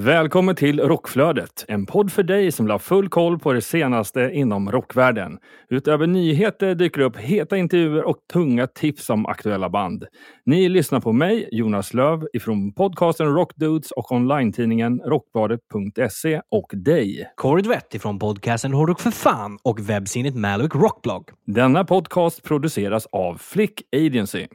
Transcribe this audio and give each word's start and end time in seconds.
Välkommen 0.00 0.56
till 0.56 0.80
Rockflödet, 0.80 1.64
en 1.68 1.86
podd 1.86 2.12
för 2.12 2.22
dig 2.22 2.52
som 2.52 2.66
vill 2.66 2.70
ha 2.70 2.78
full 2.78 3.08
koll 3.08 3.38
på 3.38 3.52
det 3.52 3.60
senaste 3.60 4.30
inom 4.32 4.70
rockvärlden. 4.70 5.38
Utöver 5.68 6.06
nyheter 6.06 6.74
dyker 6.74 7.00
upp 7.00 7.16
heta 7.16 7.56
intervjuer 7.56 8.04
och 8.04 8.16
tunga 8.32 8.66
tips 8.66 9.10
om 9.10 9.26
aktuella 9.26 9.70
band. 9.70 10.04
Ni 10.46 10.68
lyssnar 10.68 11.00
på 11.00 11.12
mig, 11.12 11.48
Jonas 11.52 11.94
Löv, 11.94 12.26
ifrån 12.32 12.72
podcasten 12.72 13.34
Rockdudes 13.34 13.90
och 13.90 14.12
online-tidningen 14.12 15.00
rockbladet.se 15.00 16.40
och 16.50 16.70
dig. 16.72 17.30
Kåre 17.36 17.62
Dvett 17.62 17.94
ifrån 17.94 18.18
podcasten 18.18 18.72
Hårdrock 18.72 19.00
för 19.00 19.10
fan 19.10 19.58
och 19.62 19.80
webbsinnet 19.80 20.34
Maloc 20.34 20.74
Rockblog. 20.74 21.24
Denna 21.46 21.84
podcast 21.84 22.42
produceras 22.42 23.06
av 23.12 23.34
Flick 23.34 23.82
Agency. 23.96 24.46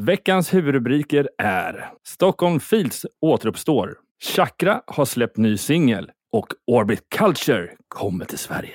Veckans 0.00 0.54
huvudrubriker 0.54 1.28
är 1.38 1.90
Stockholm 2.04 2.60
Fields 2.60 3.06
återuppstår. 3.20 3.94
Chakra 4.36 4.82
har 4.86 5.04
släppt 5.04 5.36
ny 5.36 5.56
singel 5.56 6.10
och 6.32 6.46
Orbit 6.66 7.00
Culture 7.08 7.70
kommer 7.88 8.24
till 8.24 8.38
Sverige. 8.38 8.74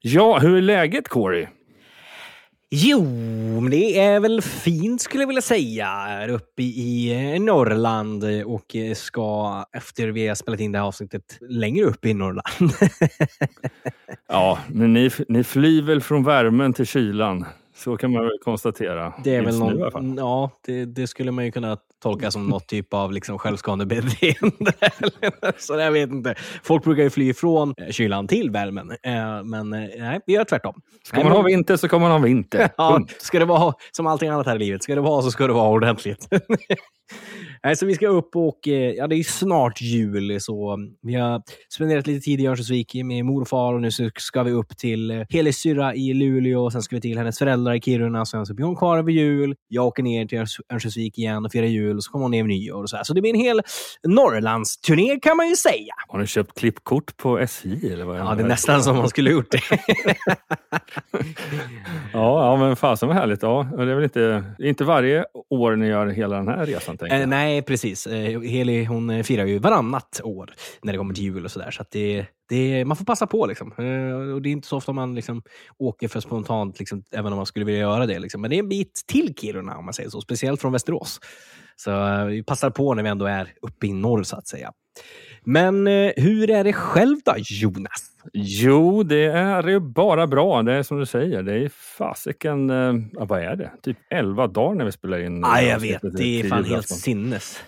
Ja, 0.00 0.38
hur 0.38 0.56
är 0.56 0.62
läget 0.62 1.08
Corey? 1.08 1.46
Jo, 2.70 3.04
men 3.60 3.70
det 3.70 4.00
är 4.00 4.20
väl 4.20 4.42
fint 4.42 5.00
skulle 5.00 5.22
jag 5.22 5.28
vilja 5.28 5.42
säga. 5.42 5.88
Är 5.88 6.28
uppe 6.28 6.62
i 6.62 7.12
eh, 7.34 7.40
Norrland 7.40 8.24
och 8.46 8.76
eh, 8.76 8.94
ska 8.94 9.64
efter 9.72 10.08
vi 10.08 10.28
har 10.28 10.34
spelat 10.34 10.60
in 10.60 10.72
det 10.72 10.78
här 10.78 10.86
avsnittet 10.86 11.38
längre 11.40 11.84
upp 11.84 12.06
i 12.06 12.14
Norrland. 12.14 12.44
Ja, 14.28 14.58
men 14.68 14.92
ni, 14.92 15.10
ni 15.28 15.44
flyr 15.44 15.82
väl 15.82 16.00
från 16.00 16.24
värmen 16.24 16.72
till 16.72 16.86
kylan? 16.86 17.44
Så 17.84 17.96
kan 17.96 18.12
man 18.12 18.22
väl 18.22 18.38
konstatera. 18.44 19.12
Det 19.24 19.34
är 19.34 19.42
väl 19.42 19.58
nu 19.58 19.78
i 19.78 19.82
alla 19.82 19.90
fall. 19.90 20.02
någon, 20.02 20.16
ja, 20.16 20.50
det, 20.66 20.84
det 20.84 21.06
skulle 21.06 21.30
man 21.30 21.44
ju 21.44 21.50
kunna 21.50 21.76
tolka 22.02 22.30
som 22.30 22.46
något 22.46 22.66
typ 22.68 22.94
av 22.94 23.12
liksom 23.12 23.38
självskadebeteende. 23.38 24.72
Så 25.58 25.78
jag 25.78 25.92
vet 25.92 26.10
inte. 26.10 26.34
Folk 26.62 26.84
brukar 26.84 27.02
ju 27.02 27.10
fly 27.10 27.34
från 27.34 27.74
eh, 27.76 27.88
kylan 27.90 28.26
till 28.26 28.50
värmen, 28.50 28.90
Eh, 28.90 29.44
men 29.44 29.72
eh, 29.72 29.88
nej, 29.98 30.20
vi 30.26 30.32
gör 30.32 30.44
tvärtom. 30.44 30.80
Ska 31.04 31.22
man 31.22 31.32
ha 31.32 31.42
vinter 31.42 31.76
så 31.76 31.88
kommer 31.88 32.08
man 32.08 32.20
ha 32.20 32.26
vinter. 32.26 32.70
Ja, 32.76 33.06
ska 33.18 33.38
det 33.38 33.44
vara 33.44 33.74
som 33.92 34.06
allting 34.06 34.28
annat 34.28 34.46
här 34.46 34.56
i 34.56 34.58
livet. 34.58 34.82
Ska 34.82 34.94
det 34.94 35.00
vara 35.00 35.22
så 35.22 35.30
ska 35.30 35.46
det 35.46 35.52
vara 35.52 35.68
ordentligt. 35.68 36.28
Nej, 37.64 37.76
så 37.76 37.86
vi 37.86 37.94
ska 37.94 38.08
upp 38.08 38.36
och, 38.36 38.68
eh, 38.68 38.72
ja 38.72 39.06
det 39.06 39.16
är 39.16 39.22
snart 39.22 39.80
jul, 39.80 40.40
så 40.40 40.78
vi 41.02 41.14
har 41.14 41.42
spenderat 41.74 42.06
lite 42.06 42.24
tid 42.24 42.40
i 42.40 42.46
Örnsköldsvik 42.46 42.94
med 42.94 43.24
mor 43.24 43.40
och 43.40 43.48
far 43.48 43.74
och 43.74 43.80
nu 43.80 43.90
ska 44.16 44.42
vi 44.42 44.50
upp 44.50 44.76
till 44.76 45.10
eh, 45.10 45.22
Helis 45.30 45.56
syrra 45.56 45.94
i 45.94 46.14
Luleå, 46.14 46.70
sen 46.70 46.82
ska 46.82 46.96
vi 46.96 47.00
till 47.00 47.18
hennes 47.18 47.38
föräldrar 47.38 47.74
i 47.74 47.80
Kiruna, 47.80 48.26
sen 48.26 48.46
så 48.46 48.54
blir 48.54 48.66
hon 48.66 48.76
kvar 48.76 48.98
över 48.98 49.10
jul. 49.10 49.54
Jag 49.68 49.86
åker 49.86 50.02
ner 50.02 50.26
till 50.26 50.38
Örnsköldsvik 50.38 51.18
igen 51.18 51.44
och 51.44 51.52
firar 51.52 51.66
jul, 51.66 51.96
och 51.96 52.04
så 52.04 52.10
kommer 52.10 52.22
hon 52.22 52.30
ner 52.30 52.42
vid 52.42 52.48
nyår 52.48 52.82
och 52.82 52.90
så 52.90 52.96
här. 52.96 53.04
Så 53.04 53.14
det 53.14 53.20
blir 53.20 53.34
en 53.34 53.40
hel 53.40 53.62
Norrlandsturné 54.06 55.18
kan 55.22 55.36
man 55.36 55.48
ju 55.48 55.56
säga. 55.56 55.94
Har 56.08 56.18
ni 56.18 56.26
köpt 56.26 56.58
klippkort 56.58 57.16
på 57.16 57.38
SJ? 57.38 57.92
Eller 57.92 58.04
vad 58.04 58.18
Ja, 58.18 58.34
det 58.34 58.42
är 58.42 58.48
nästan 58.48 58.82
som 58.82 58.96
man 58.96 59.08
skulle 59.08 59.30
gjort 59.30 59.50
det. 59.50 59.60
Ja, 62.12 62.46
ja 62.46 62.56
men 62.56 62.76
fasen 62.76 63.08
vad 63.08 63.16
härligt. 63.16 63.42
Ja, 63.42 63.68
och 63.72 63.86
det 63.86 63.92
är 63.92 63.94
väl 63.94 64.04
inte, 64.04 64.44
inte 64.58 64.84
varje 64.84 65.24
år 65.50 65.76
ni 65.76 65.86
gör 65.86 66.06
hela 66.06 66.36
den 66.36 66.48
här 66.48 66.66
resan? 66.66 66.98
Tänker 66.98 67.18
jag. 67.18 67.28
nej, 67.28 67.53
precis. 67.62 68.06
Eh, 68.06 68.40
Heli 68.40 68.84
hon 68.84 69.10
eh, 69.10 69.22
firar 69.22 69.46
ju 69.46 69.58
varannat 69.58 70.20
år 70.24 70.54
när 70.82 70.92
det 70.92 70.98
kommer 70.98 71.14
till 71.14 71.24
jul 71.24 71.44
och 71.44 71.50
sådär. 71.50 71.70
Så 71.70 71.84
det, 71.90 72.26
det, 72.48 72.84
man 72.84 72.96
får 72.96 73.04
passa 73.04 73.26
på. 73.26 73.46
Liksom. 73.46 73.72
Eh, 73.78 74.34
och 74.34 74.42
det 74.42 74.48
är 74.48 74.52
inte 74.52 74.68
så 74.68 74.76
ofta 74.76 74.92
man 74.92 75.14
liksom, 75.14 75.42
åker 75.78 76.08
för 76.08 76.20
spontant, 76.20 76.78
liksom, 76.78 77.02
även 77.10 77.32
om 77.32 77.36
man 77.36 77.46
skulle 77.46 77.64
vilja 77.64 77.80
göra 77.80 78.06
det. 78.06 78.18
Liksom. 78.18 78.40
Men 78.40 78.50
det 78.50 78.56
är 78.56 78.58
en 78.58 78.68
bit 78.68 79.02
till 79.06 79.34
Kiruna, 79.34 79.76
om 79.76 79.84
man 79.84 79.94
säger 79.94 80.10
så. 80.10 80.20
Speciellt 80.20 80.60
från 80.60 80.72
Västerås. 80.72 81.20
Så 81.76 82.24
vi 82.24 82.42
passar 82.42 82.70
på 82.70 82.94
när 82.94 83.02
vi 83.02 83.08
ändå 83.08 83.26
är 83.26 83.52
uppe 83.62 83.86
i 83.86 83.92
norr, 83.92 84.22
så 84.22 84.36
att 84.36 84.48
säga. 84.48 84.72
Men 85.44 85.86
eh, 85.86 86.12
hur 86.16 86.50
är 86.50 86.64
det 86.64 86.72
själv 86.72 87.16
då, 87.24 87.34
Jonas? 87.36 88.10
Jo, 88.32 89.02
det 89.02 89.24
är 89.24 89.68
ju 89.68 89.80
bara 89.80 90.26
bra. 90.26 90.62
Det 90.62 90.72
är 90.72 90.82
som 90.82 90.98
du 90.98 91.06
säger. 91.06 91.42
Det 91.42 91.54
är 91.54 91.68
fasiken, 91.68 92.70
eh, 92.70 92.94
ja, 93.12 93.24
vad 93.24 93.40
är 93.40 93.56
det? 93.56 93.70
Typ 93.82 93.96
11 94.10 94.46
dagar 94.46 94.74
när 94.74 94.84
vi 94.84 94.92
spelar 94.92 95.18
in. 95.18 95.40
Ja, 95.40 95.60
jag 95.62 95.76
avsnittet 95.76 96.04
vet. 96.04 96.16
Det 96.16 96.40
är 96.40 96.48
fan 96.48 96.64
helt 96.64 96.88
sinnes. 96.88 97.60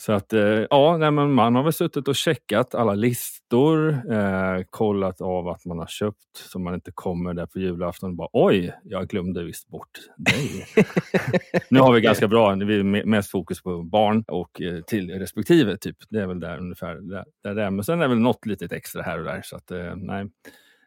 Så 0.00 0.12
att, 0.12 0.32
eh, 0.32 0.66
ja, 0.70 0.96
nej, 0.96 1.10
men 1.10 1.32
man 1.32 1.54
har 1.54 1.62
väl 1.62 1.72
suttit 1.72 2.08
och 2.08 2.16
checkat 2.16 2.74
alla 2.74 2.94
listor, 2.94 3.88
eh, 4.12 4.62
kollat 4.70 5.20
av 5.20 5.48
att 5.48 5.64
man 5.64 5.78
har 5.78 5.86
köpt 5.86 6.36
så 6.36 6.58
man 6.58 6.74
inte 6.74 6.92
kommer 6.94 7.34
där 7.34 7.46
på 7.46 7.58
julafton 7.58 8.10
och 8.10 8.16
bara 8.16 8.28
oj, 8.32 8.72
jag 8.84 9.08
glömde 9.08 9.44
visst 9.44 9.68
bort 9.68 9.98
dig. 10.16 10.66
nu 11.70 11.80
har 11.80 11.92
vi 11.92 12.00
ganska 12.00 12.28
bra, 12.28 12.54
vi 12.54 12.78
är 12.78 12.82
me- 12.82 13.04
mest 13.04 13.30
fokus 13.30 13.62
på 13.62 13.82
barn 13.82 14.24
och 14.28 14.60
eh, 14.60 14.80
till 14.80 15.10
respektive. 15.10 15.76
Typ. 15.76 15.96
Det 16.10 16.20
är 16.20 16.26
väl 16.26 16.40
där 16.40 16.58
ungefär. 16.58 16.94
Där, 16.94 17.24
där 17.42 17.54
det 17.54 17.62
är. 17.62 17.70
Men 17.70 17.84
sen 17.84 17.98
är 17.98 18.02
det 18.02 18.08
väl 18.08 18.18
något 18.18 18.46
litet 18.46 18.72
extra 18.72 19.02
här 19.02 19.18
och 19.18 19.24
där. 19.24 19.40
Så 19.44 19.56
att, 19.56 19.70
eh, 19.70 19.96
nej. 19.96 20.26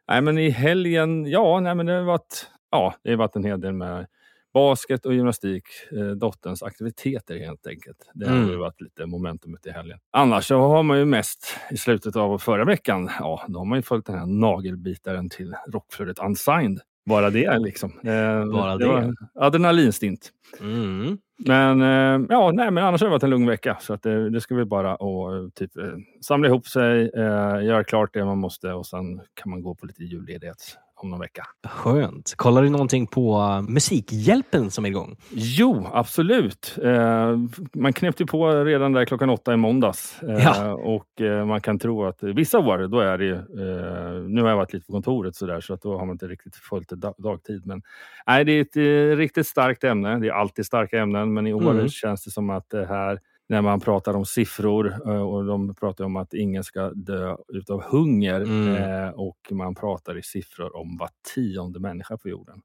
nej, 0.07 0.22
men 0.22 0.38
i 0.38 0.50
helgen, 0.50 1.25
ja, 1.25 1.59
nej, 1.59 1.75
men 1.75 1.85
det 1.85 1.94
har 1.94 2.03
varit, 2.03 2.47
ja, 2.72 2.95
det 3.03 3.09
har 3.09 3.18
varit 3.18 3.35
en 3.35 3.45
hel 3.45 3.62
del 3.62 3.74
med 3.74 4.07
basket 4.53 5.05
och 5.05 5.13
gymnastik, 5.13 5.63
eh, 5.91 6.05
dotterns 6.07 6.63
aktiviteter 6.63 7.37
helt 7.39 7.67
enkelt. 7.67 7.97
Det 8.13 8.29
har 8.29 8.37
Mm. 8.37 8.49
ju 8.49 8.55
varit 8.55 8.81
lite 8.81 9.05
momentumet 9.05 9.65
i 9.65 9.69
helgen. 9.71 9.99
Annars 10.11 10.45
så 10.45 10.59
har 10.59 10.83
man 10.83 10.97
ju 10.99 11.05
mest 11.05 11.57
i 11.71 11.77
slutet 11.77 12.15
av 12.15 12.37
förra 12.37 12.65
veckan, 12.65 13.09
ja, 13.19 13.41
då 13.47 13.59
har 13.59 13.65
man 13.65 13.77
ju 13.77 13.81
följt 13.81 14.05
den 14.05 14.17
här 14.19 14.25
nagelbitaren 14.25 15.29
till 15.29 15.53
rockflödet 15.73 16.19
Unsigned. 16.19 16.79
Bara 17.05 17.29
det 17.29 17.59
liksom. 17.59 17.91
Eh, 18.03 18.45
Bara 18.45 18.77
det. 18.77 18.87
var 18.87 19.13
adrenalinstint. 19.35 20.29
Mm. 20.59 21.17
Men 21.45 21.81
eh, 21.81 22.25
ja, 22.29 22.51
nej, 22.53 22.71
men 22.71 22.83
annars 22.83 23.01
har 23.01 23.07
det 23.07 23.11
varit 23.11 23.23
en 23.23 23.29
lugn 23.29 23.47
vecka. 23.47 23.77
Så 23.81 23.93
att 23.93 24.01
det, 24.03 24.29
det 24.29 24.41
ska 24.41 24.55
vi 24.55 24.65
bara 24.65 24.95
och, 24.95 25.35
eh, 25.35 25.49
typ, 25.55 25.77
eh, 25.77 25.83
samla 26.21 26.47
ihop 26.47 26.67
sig, 26.67 27.11
eh, 27.15 27.63
göra 27.63 27.83
klart 27.83 28.13
det 28.13 28.25
man 28.25 28.37
måste 28.37 28.73
och 28.73 28.85
sen 28.85 29.21
kan 29.33 29.49
man 29.49 29.61
gå 29.61 29.75
på 29.75 29.85
lite 29.85 30.03
julledighet 30.03 30.77
om 30.95 31.09
någon 31.09 31.19
vecka. 31.19 31.43
Skönt. 31.67 32.33
Kollar 32.37 32.61
du 32.63 32.69
någonting 32.69 33.07
på 33.07 33.37
uh, 33.39 33.61
Musikhjälpen 33.61 34.71
som 34.71 34.85
är 34.85 34.89
igång? 34.89 35.15
Jo, 35.31 35.87
absolut. 35.93 36.77
Eh, 36.83 37.37
man 37.73 37.93
knäppte 37.93 38.25
på 38.25 38.63
redan 38.63 38.93
där 38.93 39.05
klockan 39.05 39.29
åtta 39.29 39.53
i 39.53 39.57
måndags. 39.57 40.23
Eh, 40.23 40.43
Ja. 40.43 40.73
Och 40.73 41.21
eh, 41.21 41.45
man 41.45 41.61
kan 41.61 41.79
tro 41.79 42.05
att 42.05 42.23
vissa 42.23 42.59
år, 42.59 42.87
då 42.87 42.99
är 42.99 43.17
det 43.17 43.25
ju, 43.25 43.33
eh, 43.35 44.21
Nu 44.27 44.41
har 44.41 44.49
jag 44.49 44.55
varit 44.57 44.73
lite 44.73 44.85
på 44.85 44.91
kontoret 44.93 45.35
så 45.35 45.45
där, 45.45 45.61
så 45.61 45.73
att 45.73 45.81
då 45.81 45.97
har 45.97 46.05
man 46.05 46.13
inte 46.15 46.27
riktigt 46.27 46.55
följt 46.55 46.89
det 46.89 46.95
dag- 46.95 47.15
dagtid. 47.17 47.65
Men 47.65 47.81
nej, 48.27 48.45
det 48.45 48.51
är 48.51 48.61
ett 48.61 48.77
eh, 48.77 49.17
riktigt 49.17 49.47
starkt 49.47 49.83
ämne. 49.83 50.19
Det 50.19 50.27
är 50.27 50.31
alltid 50.33 50.65
starka 50.65 50.99
ämnen, 50.99 51.33
men 51.33 51.47
i 51.47 51.53
år 51.53 51.71
Mm. 51.71 51.89
känns 51.89 52.23
det 52.23 52.31
som 52.31 52.49
att 52.49 52.69
det 52.69 52.85
här 52.85 53.19
när 53.49 53.61
man 53.61 53.79
pratar 53.79 54.13
om 54.15 54.25
siffror 54.25 54.93
eh, 55.05 55.21
och 55.21 55.45
de 55.45 55.75
pratar 55.75 56.05
om 56.05 56.15
att 56.15 56.33
ingen 56.33 56.63
ska 56.63 56.89
dö 56.89 57.35
utav 57.53 57.83
hunger 57.83 58.41
Mm. 58.41 58.75
eh, 58.75 59.09
och 59.09 59.37
man 59.51 59.75
pratar 59.75 60.17
i 60.17 60.23
siffror 60.23 60.75
om 60.75 60.97
var 60.97 61.09
tionde 61.35 61.79
människa 61.79 62.17
på 62.17 62.29
jorden 62.29 62.61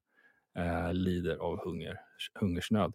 eh, 0.59 0.93
lider 0.93 1.37
av 1.37 1.65
hunger, 1.65 1.97
hungersnöd. 2.41 2.93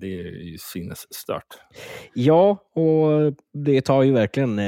Det 0.00 0.06
är 0.06 0.42
ju 0.42 0.58
sinnesstört. 0.58 1.46
Ja, 2.14 2.50
och 2.74 3.34
det 3.52 3.80
tar 3.80 4.02
ju 4.02 4.12
verkligen... 4.12 4.60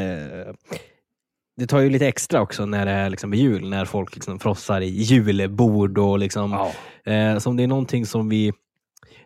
Det 1.56 1.66
tar 1.66 1.81
ju 1.81 1.90
lite 1.90 2.06
extra 2.08 2.40
också 2.40 2.66
när 2.66 2.87
det 2.87 2.93
är 2.93 3.10
liksom 3.10 3.34
jul, 3.34 3.70
när 3.70 3.84
folk 3.84 4.14
liksom 4.14 4.38
frossar 4.38 4.81
i 4.81 4.87
julbord 4.87 5.99
och 5.99 6.19
liksom... 6.19 6.52
Eh, 7.04 7.38
så 7.38 7.50
om 7.50 7.56
det 7.56 7.62
är 7.62 7.66
någonting 7.66 8.06
som 8.06 8.28
vi... 8.28 8.52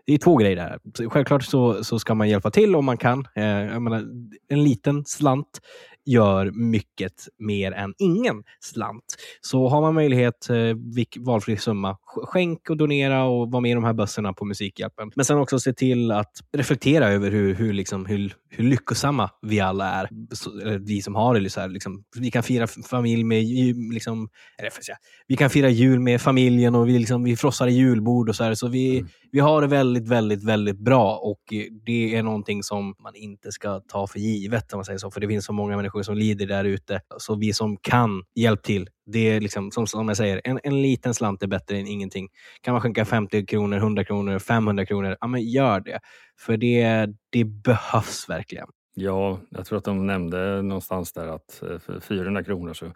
Det 0.09 0.15
är 0.15 0.19
två 0.19 0.37
grejer 0.37 0.57
där. 0.57 0.79
här. 0.99 1.09
Självklart 1.09 1.45
så, 1.45 1.85
så 1.85 1.99
ska 1.99 2.15
man 2.15 2.29
hjälpa 2.29 2.51
till 2.51 2.77
om 2.77 2.85
man 2.85 2.97
kan. 2.97 3.29
Eh, 3.37 3.45
jag 3.45 3.83
menar, 3.83 4.05
en 4.49 4.65
liten 4.65 5.05
slant 5.05 5.61
gör 6.05 6.51
mycket 6.51 7.13
mer 7.39 7.73
än 7.73 7.95
ingen 7.99 8.43
slant. 8.61 9.17
Så 9.41 9.69
har 9.69 9.81
man 9.81 9.95
möjlighet, 9.95 10.51
eh, 10.51 10.57
vilk, 10.95 11.17
valfri 11.21 11.57
summa, 11.57 11.97
skänk 12.09 12.71
och 12.71 12.77
donera 12.77 13.25
och 13.25 13.51
var 13.51 13.61
med 13.61 13.71
i 13.71 13.75
de 13.75 13.85
här 13.85 13.93
bössorna 13.93 14.33
på 14.33 14.45
Musikhjälpen. 14.45 15.11
Men 15.17 15.25
sen 15.25 15.39
också 15.39 15.59
se 15.59 15.73
till 15.73 16.11
att 16.11 16.33
reflektera 16.53 17.09
över 17.09 17.31
hur, 17.31 17.55
hur, 17.55 17.73
liksom, 17.73 18.07
hur, 18.07 18.35
hur 18.51 18.65
lyckosamma 18.65 19.31
vi 19.43 19.61
alla 19.61 19.91
är. 19.91 20.09
Så, 20.33 20.51
vi 20.81 21.03
som 21.03 21.15
har 21.15 21.41
det. 21.41 21.51
Så 21.51 21.61
här, 21.61 21.69
liksom, 21.69 22.05
vi 22.21 22.31
kan 22.31 22.43
fira 22.43 22.67
familj 22.67 23.25
med, 23.25 23.45
liksom, 23.93 24.29
eller 24.59 24.71
säga, 24.71 24.97
vi 25.27 25.37
kan 25.37 25.51
fira 25.51 25.69
jul 25.69 26.01
med 26.01 26.21
familjen 26.21 26.75
och 26.75 26.89
vi, 26.89 26.99
liksom, 26.99 27.25
vi 27.25 27.37
frossar 27.37 27.67
i 27.67 27.73
julbord 27.73 28.29
och 28.29 28.37
så 28.37 28.45
här. 28.45 28.55
Så 28.55 28.69
vi, 28.69 29.05
vi 29.33 29.41
har 29.41 29.61
det 29.61 29.67
väldigt, 29.67 30.09
väldigt, 30.09 30.45
väldigt 30.45 30.79
bra 30.79 31.17
och 31.17 31.43
det 31.87 32.17
är 32.17 32.23
någonting 32.23 32.63
som 32.63 32.95
man 33.03 33.15
inte 33.15 33.53
ska 33.53 33.81
ta 33.81 34.07
för 34.07 34.19
givet 34.19 34.73
om 34.73 34.79
man 34.79 34.85
säger 34.85 34.99
så. 34.99 35.11
För 35.11 35.21
det 35.21 35.29
finns 35.29 35.45
så 35.45 35.53
många 35.53 35.77
människor 35.77 36.03
som 36.03 36.17
lider 36.17 36.47
där 36.47 36.65
ute. 36.65 37.01
Så 37.19 37.35
vi 37.35 37.53
som 37.53 37.77
kan, 37.77 38.23
hjälp 38.35 38.63
till. 38.63 38.89
Det 39.13 39.31
är 39.31 39.41
liksom, 39.41 39.71
som, 39.71 39.87
som 39.87 40.09
jag 40.09 40.17
säger, 40.17 40.41
en, 40.45 40.61
en 40.63 40.83
liten 40.83 41.15
slant 41.15 41.43
är 41.43 41.47
bättre 41.47 41.77
än 41.77 41.87
ingenting. 41.87 42.29
Kan 42.61 42.73
man 42.73 42.81
skänka 42.81 43.05
50 43.05 43.47
kronor, 43.47 43.77
100 43.77 44.05
kronor, 44.05 44.39
500 44.39 44.87
kronor, 44.87 45.17
ja 45.21 45.27
men 45.27 45.43
gör 45.43 45.81
det. 45.81 46.01
För 46.41 46.57
det, 46.57 47.07
det 47.31 47.45
behövs 47.45 48.29
verkligen. 48.29 48.69
Ja, 48.95 49.41
jag 49.51 49.67
tror 49.67 49.79
att 49.79 49.85
de 49.85 50.07
nämnde 50.07 50.63
någonstans 50.63 51.13
där 51.13 51.27
att 51.27 51.63
eh, 51.63 51.79
för 51.79 52.01
400 52.01 52.45
kronor 52.45 52.75
så 52.75 52.93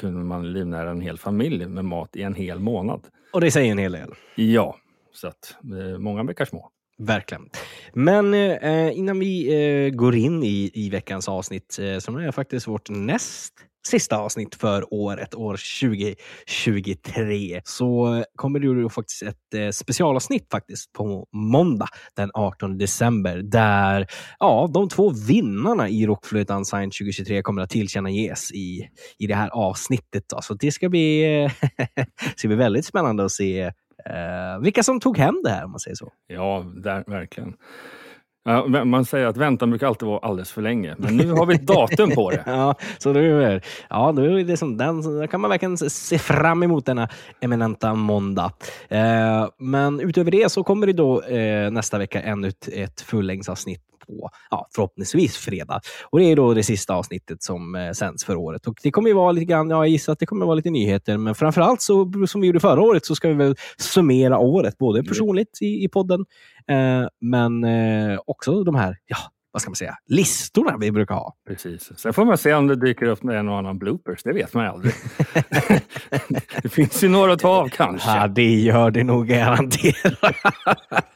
kunde 0.00 0.24
man 0.24 0.52
livnära 0.52 0.90
en 0.90 1.00
hel 1.00 1.18
familj 1.18 1.66
med 1.66 1.84
mat 1.84 2.16
i 2.16 2.22
en 2.22 2.34
hel 2.34 2.60
månad. 2.60 3.06
Och 3.32 3.40
det 3.40 3.50
säger 3.50 3.72
en 3.72 3.78
hel 3.78 3.92
del. 3.92 4.14
Ja, 4.34 4.76
så 5.12 5.28
att 5.28 5.56
eh, 5.62 5.98
många 5.98 6.24
bäckar 6.24 6.44
små. 6.44 6.70
Verkligen. 6.98 7.50
Men 7.92 8.34
eh, 8.34 8.98
innan 8.98 9.18
vi 9.18 9.54
eh, 9.86 9.90
går 9.90 10.14
in 10.14 10.42
i, 10.42 10.70
i 10.74 10.90
veckans 10.90 11.28
avsnitt, 11.28 11.78
eh, 11.80 11.98
som 11.98 12.16
är 12.16 12.32
faktiskt 12.32 12.68
vårt 12.68 12.90
näst 12.90 13.54
sista 13.86 14.16
avsnitt 14.16 14.54
för 14.54 14.94
året, 14.94 15.34
år 15.34 15.60
2023, 15.80 17.60
så 17.64 18.14
eh, 18.14 18.22
kommer 18.36 18.60
det 18.60 18.66
ju 18.66 18.88
faktiskt 18.88 19.22
ett 19.22 19.54
eh, 19.54 19.70
specialavsnitt 19.70 20.46
faktiskt 20.50 20.92
på 20.92 21.26
måndag 21.32 21.88
den 22.16 22.30
18 22.34 22.78
december, 22.78 23.36
där 23.36 24.06
ja, 24.38 24.70
de 24.74 24.88
två 24.88 25.10
vinnarna 25.10 25.88
i 25.88 26.06
Rockflöjtan 26.06 26.60
Unsigned 26.60 26.92
2023 26.92 27.42
kommer 27.42 27.62
att 27.62 27.70
tillkännages 27.70 28.52
i, 28.52 28.88
i 29.18 29.26
det 29.26 29.34
här 29.34 29.48
avsnittet. 29.48 30.24
Då. 30.28 30.42
Så 30.42 30.54
det 30.54 30.72
ska 30.72 30.88
bli, 30.88 31.42
eh, 31.42 31.52
ska 32.36 32.48
bli 32.48 32.56
väldigt 32.56 32.84
spännande 32.84 33.24
att 33.24 33.32
se 33.32 33.60
eh, 34.06 34.60
vilka 34.62 34.82
som 34.82 35.00
tog 35.00 35.18
hem 35.18 35.40
det 35.44 35.50
här, 35.50 35.64
om 35.64 35.70
man 35.70 35.80
säger 35.80 35.94
så. 35.94 36.12
Ja, 36.26 36.64
där, 36.76 37.04
verkligen. 37.06 37.54
Ja, 38.50 38.84
man 38.84 39.04
säger 39.04 39.26
att 39.26 39.36
väntan 39.36 39.70
brukar 39.70 39.86
alltid 39.86 40.08
vara 40.08 40.18
alldeles 40.18 40.52
för 40.52 40.62
länge, 40.62 40.94
men 40.98 41.16
nu 41.16 41.32
har 41.32 41.46
vi 41.46 41.54
ett 41.54 41.66
datum 41.66 42.10
på 42.10 42.30
det. 42.30 42.42
Ja, 42.50 42.74
så 42.98 43.12
nu 43.12 43.44
är, 43.44 43.62
ja, 43.90 44.12
nu 44.12 44.40
är 44.40 44.44
det 44.44 44.56
som 44.56 44.76
den, 44.76 45.02
så 45.02 45.26
kan 45.26 45.40
man 45.40 45.50
verkligen 45.50 45.78
se 45.78 46.18
fram 46.18 46.62
emot 46.62 46.86
denna 46.86 47.08
eminenta 47.40 47.94
måndag. 47.94 48.52
Eh, 48.88 49.48
men 49.58 50.00
utöver 50.00 50.30
det 50.30 50.52
så 50.52 50.62
kommer 50.62 50.86
det 50.86 50.92
då 50.92 51.22
eh, 51.22 51.70
nästa 51.70 51.98
vecka 51.98 52.22
ännu 52.22 52.48
ett, 52.48 52.68
ett 52.68 53.00
fullängdsavsnitt 53.00 53.82
på 54.10 54.30
ja, 54.50 54.68
förhoppningsvis 54.74 55.36
fredag. 55.36 55.80
Och 56.10 56.18
Det 56.18 56.24
är 56.24 56.36
då 56.36 56.54
det 56.54 56.62
sista 56.62 56.94
avsnittet 56.94 57.42
som 57.42 57.74
eh, 57.74 57.92
sänds 57.92 58.24
för 58.24 58.36
året. 58.36 58.66
Och 58.66 58.74
Det 58.82 58.90
kommer 58.90 59.08
ju 59.08 59.14
vara 59.14 59.32
lite 59.32 59.44
grann, 59.44 59.70
ja, 59.70 59.76
jag 59.76 59.88
gissar 59.88 60.12
att 60.12 60.18
det 60.18 60.26
kommer 60.26 60.46
vara 60.46 60.54
lite 60.54 60.70
nyheter, 60.70 61.16
men 61.16 61.34
framför 61.34 61.60
allt 61.60 61.82
så, 61.82 62.12
som 62.26 62.40
vi 62.40 62.46
gjorde 62.46 62.60
förra 62.60 62.80
året 62.82 63.06
så 63.06 63.14
ska 63.14 63.28
vi 63.28 63.34
väl 63.34 63.56
summera 63.78 64.38
året, 64.38 64.78
både 64.78 65.02
personligt 65.04 65.58
i, 65.62 65.84
i 65.84 65.88
podden, 65.88 66.24
eh, 66.68 67.08
men 67.20 67.64
eh, 67.64 68.18
också 68.26 68.64
de 68.64 68.74
här, 68.74 68.96
ja, 69.06 69.16
vad 69.52 69.62
ska 69.62 69.70
man 69.70 69.76
säga, 69.76 69.96
listorna 70.06 70.76
vi 70.80 70.92
brukar 70.92 71.14
ha. 71.14 71.34
Precis. 71.48 71.98
Sen 71.98 72.12
får 72.12 72.24
man 72.24 72.38
se 72.38 72.54
om 72.54 72.66
det 72.66 72.76
dyker 72.76 73.06
upp 73.06 73.24
en 73.24 73.48
och 73.48 73.58
annan 73.58 73.78
bloopers. 73.78 74.22
Det 74.22 74.32
vet 74.32 74.54
man 74.54 74.66
aldrig. 74.66 74.94
det 76.62 76.68
finns 76.68 77.04
ju 77.04 77.08
några 77.08 77.32
att 77.32 77.38
ta 77.38 77.48
av 77.48 77.68
kanske. 77.68 78.10
Ja, 78.10 78.28
det 78.28 78.54
gör 78.54 78.90
det 78.90 79.04
nog 79.04 79.26
garanterat. 79.26 80.34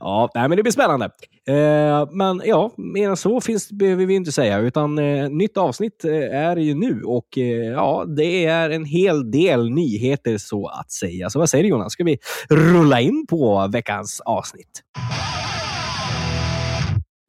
ja, 0.00 0.30
nej, 0.34 0.48
men 0.48 0.56
det 0.56 0.62
blir 0.62 0.72
spännande. 0.72 1.10
Eh, 1.48 2.08
men 2.12 2.42
ja, 2.44 2.72
mer 2.76 3.10
än 3.10 3.16
så 3.16 3.40
finns, 3.40 3.72
behöver 3.72 4.06
vi 4.06 4.14
inte 4.14 4.32
säga, 4.32 4.58
utan 4.58 4.98
eh, 4.98 5.28
nytt 5.28 5.56
avsnitt 5.56 6.04
eh, 6.04 6.12
är 6.12 6.56
ju 6.56 6.74
nu 6.74 7.02
och 7.02 7.38
eh, 7.38 7.72
ja, 7.72 8.04
det 8.16 8.44
är 8.44 8.70
en 8.70 8.84
hel 8.84 9.30
del 9.30 9.70
nyheter 9.70 10.38
så 10.38 10.66
att 10.66 10.92
säga. 10.92 11.30
Så 11.30 11.38
vad 11.38 11.50
säger 11.50 11.64
du 11.64 11.70
Jonas? 11.70 11.92
Ska 11.92 12.04
vi 12.04 12.18
rulla 12.50 13.00
in 13.00 13.26
på 13.28 13.68
veckans 13.72 14.20
avsnitt? 14.20 14.82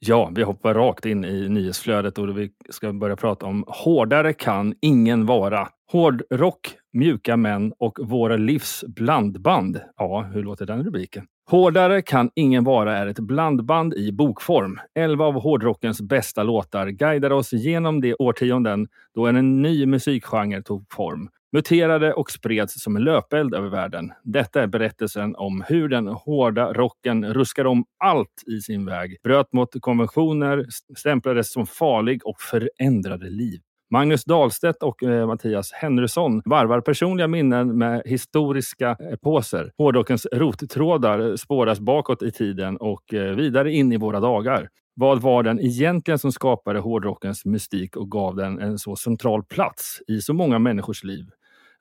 Ja, 0.08 0.32
vi 0.36 0.44
hoppar 0.44 0.74
rakt 0.74 1.06
in 1.06 1.26
i 1.26 1.50
nyhetsflödet 1.50 2.18
och 2.18 2.38
vi 2.38 2.52
ska 2.70 2.94
börja 2.94 3.16
prata 3.16 3.46
om 3.46 3.64
Hårdare 3.68 4.34
kan 4.34 4.74
ingen 4.82 5.26
vara. 5.26 5.68
Hårdrock, 5.92 6.60
mjuka 6.94 7.38
män 7.38 7.74
och 7.80 8.00
våra 8.02 8.38
livs 8.38 8.84
blandband. 8.88 9.80
Ja, 9.98 10.22
hur 10.22 10.44
låter 10.44 10.66
den 10.66 10.84
rubriken? 10.84 11.26
Hårdare 11.50 12.02
kan 12.02 12.30
ingen 12.36 12.64
vara 12.64 12.98
är 12.98 13.08
ett 13.08 13.20
blandband 13.20 13.94
i 13.94 14.12
bokform. 14.12 14.80
Elva 14.96 15.26
av 15.26 15.34
hårdrockens 15.34 16.02
bästa 16.02 16.44
låtar 16.44 16.88
guidar 16.88 17.32
oss 17.32 17.54
genom 17.54 18.02
de 18.02 18.16
årtionden 18.20 18.88
då 19.16 19.28
en 19.28 19.62
ny 19.62 19.86
musikgenre 19.86 20.62
tog 20.62 20.86
form 20.92 21.30
muterade 21.52 22.14
och 22.14 22.32
spreds 22.32 22.84
som 22.84 22.96
en 22.96 23.04
löpeld 23.04 23.54
över 23.54 23.70
världen. 23.70 24.12
Detta 24.24 24.62
är 24.62 24.68
berättelsen 24.68 25.36
om 25.36 25.64
hur 25.68 25.90
den 25.90 26.08
hårda 26.08 26.74
rocken 26.74 27.34
ruskade 27.34 27.70
om 27.70 27.86
allt 28.04 28.44
i 28.58 28.62
sin 28.62 28.86
väg, 28.86 29.18
bröt 29.24 29.54
mot 29.54 29.82
konventioner, 29.82 30.66
stämplades 30.98 31.52
som 31.52 31.66
farlig 31.66 32.22
och 32.26 32.42
förändrade 32.42 33.30
liv. 33.30 33.60
Magnus 33.92 34.24
Dahlstedt 34.24 34.84
och 34.84 35.04
eh, 35.04 35.28
Mattias 35.28 35.72
Henrysson 35.72 36.42
varvar 36.46 36.82
personliga 36.82 37.28
minnen 37.28 37.78
med 37.78 38.02
historiska 38.06 38.98
eposer. 39.12 39.72
Hårdrockens 39.78 40.28
rottrådar 40.32 41.36
spåras 41.36 41.80
bakåt 41.80 42.24
i 42.24 42.32
tiden 42.32 42.78
och 42.78 43.14
eh, 43.14 43.36
vidare 43.36 43.72
in 43.72 43.92
i 43.92 43.98
våra 43.98 44.20
dagar. 44.20 44.70
Vad 44.98 45.22
var 45.22 45.44
den 45.44 45.60
egentligen 45.60 46.20
som 46.20 46.32
skapade 46.32 46.80
hårdrockens 46.80 47.46
mystik 47.46 47.96
och 47.96 48.12
gav 48.12 48.36
den 48.36 48.60
en 48.60 48.78
så 48.78 48.96
central 48.96 49.44
plats 49.44 50.02
i 50.08 50.22
så 50.22 50.34
många 50.34 50.60
människors 50.60 51.04
liv? 51.04 51.26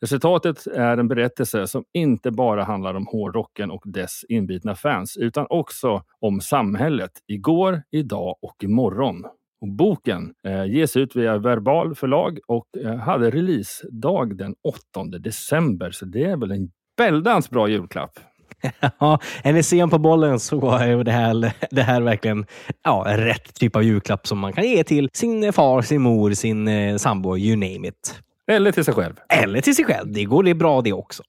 Resultatet 0.00 0.66
är 0.66 0.96
en 0.96 1.08
berättelse 1.08 1.66
som 1.66 1.84
inte 1.92 2.30
bara 2.30 2.64
handlar 2.64 2.94
om 2.94 3.06
hårdrocken 3.06 3.70
och 3.70 3.82
dess 3.84 4.24
inbitna 4.28 4.74
fans, 4.74 5.16
utan 5.16 5.46
också 5.50 6.02
om 6.20 6.40
samhället 6.40 7.10
igår, 7.26 7.82
idag 7.90 8.36
och 8.42 8.64
imorgon. 8.64 9.24
Och 9.60 9.68
boken 9.68 10.34
eh, 10.46 10.64
ges 10.64 10.96
ut 10.96 11.16
via 11.16 11.38
Verbal 11.38 11.94
förlag 11.94 12.38
och 12.46 12.66
eh, 12.84 12.96
hade 12.96 13.30
releasedag 13.30 14.36
den 14.36 14.54
8 14.94 15.04
december, 15.18 15.90
så 15.90 16.04
det 16.04 16.24
är 16.24 16.36
väl 16.36 16.50
en 16.50 16.70
väldans 16.96 17.50
bra 17.50 17.68
julklapp. 17.68 18.18
Ja, 18.98 19.18
är 19.42 19.52
ni 19.52 19.62
sen 19.62 19.90
på 19.90 19.98
bollen 19.98 20.40
så 20.40 20.70
är 20.76 21.04
det 21.04 21.12
här, 21.12 21.52
det 21.70 21.82
här 21.82 22.00
verkligen 22.00 22.46
ja, 22.84 23.04
rätt 23.06 23.54
typ 23.54 23.76
av 23.76 23.82
julklapp 23.82 24.26
som 24.26 24.38
man 24.38 24.52
kan 24.52 24.64
ge 24.64 24.84
till 24.84 25.08
sin 25.12 25.52
far, 25.52 25.82
sin 25.82 26.02
mor, 26.02 26.32
sin 26.32 26.68
eh, 26.68 26.96
sambo, 26.96 27.36
you 27.36 27.56
name 27.56 27.88
it. 27.88 28.20
Eller 28.50 28.72
till 28.72 28.84
sig 28.84 28.94
själv. 28.94 29.14
Eller 29.28 29.60
till 29.60 29.76
sig 29.76 29.84
själv. 29.84 30.12
Det 30.12 30.24
går 30.24 30.42
det 30.42 30.54
bra 30.54 30.80
det 30.80 30.92
också. 30.92 31.22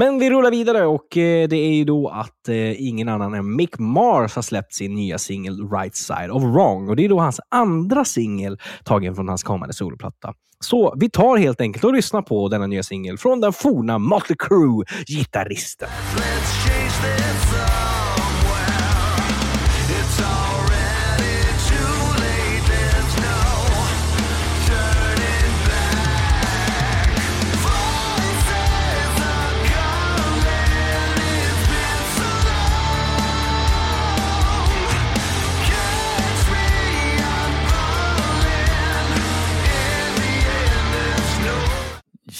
Men 0.00 0.18
vi 0.18 0.30
rullar 0.30 0.50
vidare 0.50 0.86
och 0.86 1.16
eh, 1.16 1.48
det 1.48 1.56
är 1.56 1.72
ju 1.72 1.84
då 1.84 2.08
att 2.08 2.48
eh, 2.48 2.88
ingen 2.88 3.08
annan 3.08 3.34
än 3.34 3.56
Mick 3.56 3.78
Mars 3.78 4.34
har 4.34 4.42
släppt 4.42 4.74
sin 4.74 4.94
nya 4.94 5.18
singel 5.18 5.70
Right 5.70 5.96
Side 5.96 6.30
of 6.30 6.42
Wrong. 6.42 6.88
Och 6.88 6.96
Det 6.96 7.04
är 7.04 7.08
då 7.08 7.20
hans 7.20 7.40
andra 7.48 8.04
singel 8.04 8.58
tagen 8.84 9.14
från 9.14 9.28
hans 9.28 9.42
kommande 9.42 9.74
soloplatta. 9.74 10.34
Så 10.60 10.94
vi 10.96 11.10
tar 11.10 11.36
helt 11.36 11.60
enkelt 11.60 11.84
och 11.84 11.94
lyssnar 11.94 12.22
på 12.22 12.48
denna 12.48 12.66
nya 12.66 12.82
singel 12.82 13.18
från 13.18 13.40
den 13.40 13.52
forna 13.52 13.98
Motley 13.98 14.36
Crue-gitarristen. 14.38 15.88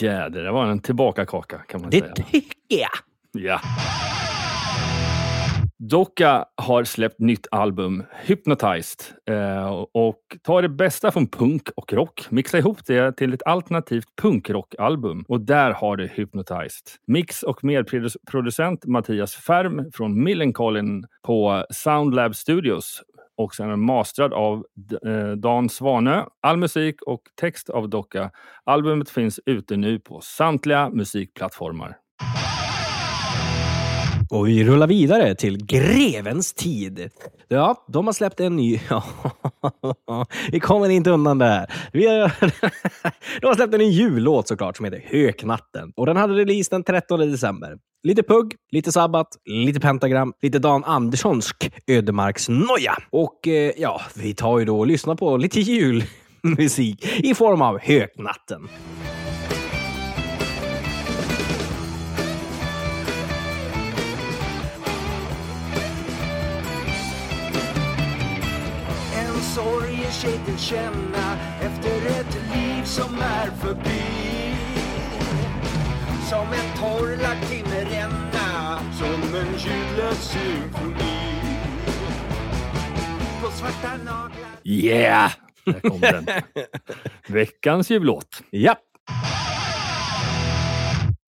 Jäder, 0.02 0.42
det 0.42 0.50
var 0.52 0.66
en 0.66 0.78
tillbakakaka 0.80 1.59
kan 1.59 1.80
man 1.80 1.90
Det 1.90 1.99
säga. 2.00 2.12
tycker 2.14 2.52
jag. 2.69 2.90
Ja. 3.33 3.61
Docka 5.90 6.45
har 6.57 6.85
släppt 6.85 7.19
nytt 7.19 7.47
album, 7.50 8.04
Hypnotized, 8.25 9.00
eh, 9.30 9.66
och 9.95 10.19
tar 10.42 10.62
det 10.62 10.69
bästa 10.69 11.11
från 11.12 11.26
punk 11.28 11.62
och 11.76 11.92
rock, 11.92 12.26
mixar 12.30 12.59
ihop 12.59 12.78
det 12.87 13.16
till 13.16 13.35
ett 13.35 13.42
alternativt 13.47 14.04
punkrockalbum. 14.23 15.25
Och 15.28 15.40
där 15.40 15.71
har 15.71 15.97
du 15.97 16.07
Hypnotized. 16.07 16.87
Mix 17.07 17.42
och 17.42 17.64
medproducent 17.64 18.87
Mattias 18.87 19.35
Färm 19.35 19.90
från 19.95 20.23
Millencolin 20.25 21.04
på 21.26 21.64
Soundlab 21.71 22.35
Studios 22.35 23.02
och 23.40 23.54
sen 23.54 23.66
är 23.66 23.70
den 23.70 23.80
mastrad 23.80 24.32
av 24.32 24.64
eh, 25.06 25.30
Dan 25.30 25.68
Svanö. 25.68 26.25
All 26.40 26.56
musik 26.56 27.02
och 27.02 27.23
text 27.40 27.70
av 27.70 27.88
Docka. 27.88 28.30
Albumet 28.64 29.11
finns 29.11 29.40
ute 29.47 29.76
nu 29.76 29.99
på 29.99 30.20
samtliga 30.20 30.90
musikplattformar. 30.90 31.97
Och 34.30 34.49
vi 34.49 34.64
rullar 34.64 34.87
vidare 34.87 35.35
till 35.35 35.66
Grevens 35.66 36.54
tid. 36.54 37.11
Ja, 37.49 37.85
de 37.88 38.06
har 38.06 38.12
släppt 38.12 38.40
en 38.40 38.56
ny... 38.56 38.80
Vi 40.52 40.61
kommer 40.61 40.88
inte 40.88 41.11
undan 41.11 41.38
där. 41.38 41.66
Vi 41.92 42.06
har... 42.06 42.32
de 43.40 43.47
har 43.47 43.54
släppt 43.54 43.75
en 43.75 43.80
ny 43.80 43.90
jullåt 43.90 44.49
såklart 44.49 44.76
som 44.76 44.85
heter 44.85 45.04
Höknatten. 45.06 45.92
Och 45.97 46.06
den 46.06 46.16
hade 46.16 46.35
release 46.35 46.68
den 46.70 46.85
13 46.85 47.20
december. 47.20 47.76
Lite 48.02 48.23
Pugg, 48.23 48.54
lite 48.73 48.92
Sabbat, 48.92 49.26
lite 49.45 49.80
Pentagram, 49.80 50.33
lite 50.42 50.59
Dan 50.59 50.85
Anderssonsk 50.85 51.73
ödemarksnoja. 51.87 52.97
Och 53.11 53.49
eh, 53.49 53.73
ja, 53.76 54.00
vi 54.14 54.35
tar 54.35 54.59
ju 54.59 54.64
då 54.64 54.78
och 54.78 54.87
lyssnar 54.87 55.14
på 55.14 55.37
lite 55.37 55.61
julmusik 55.61 57.07
i 57.25 57.35
form 57.35 57.62
av 57.62 57.78
Höknatten. 57.83 58.69
En 69.14 69.40
sorg 69.40 69.95
ger 69.95 70.11
sig 70.11 70.40
till 70.47 70.59
känna 70.59 71.38
efter 71.61 72.21
ett 72.21 72.38
liv 72.54 72.85
som 72.85 73.14
är 73.14 73.50
förbi 73.50 74.00
Som 76.30 76.47
en 76.47 76.78
torrlagd 76.78 77.70
timmerränna, 78.00 78.78
som 78.92 79.35
en 79.35 79.52
ljudlös 79.52 80.33
symfoni 80.33 81.30
På 83.42 83.50
svarta 83.50 83.97
naglar 84.04 84.50
Yeah! 84.64 85.30
Där 85.64 85.80
kom 85.80 86.00
den. 86.00 86.26
Veckans 87.28 87.90
jullåt. 87.90 88.42
Ja, 88.50 88.76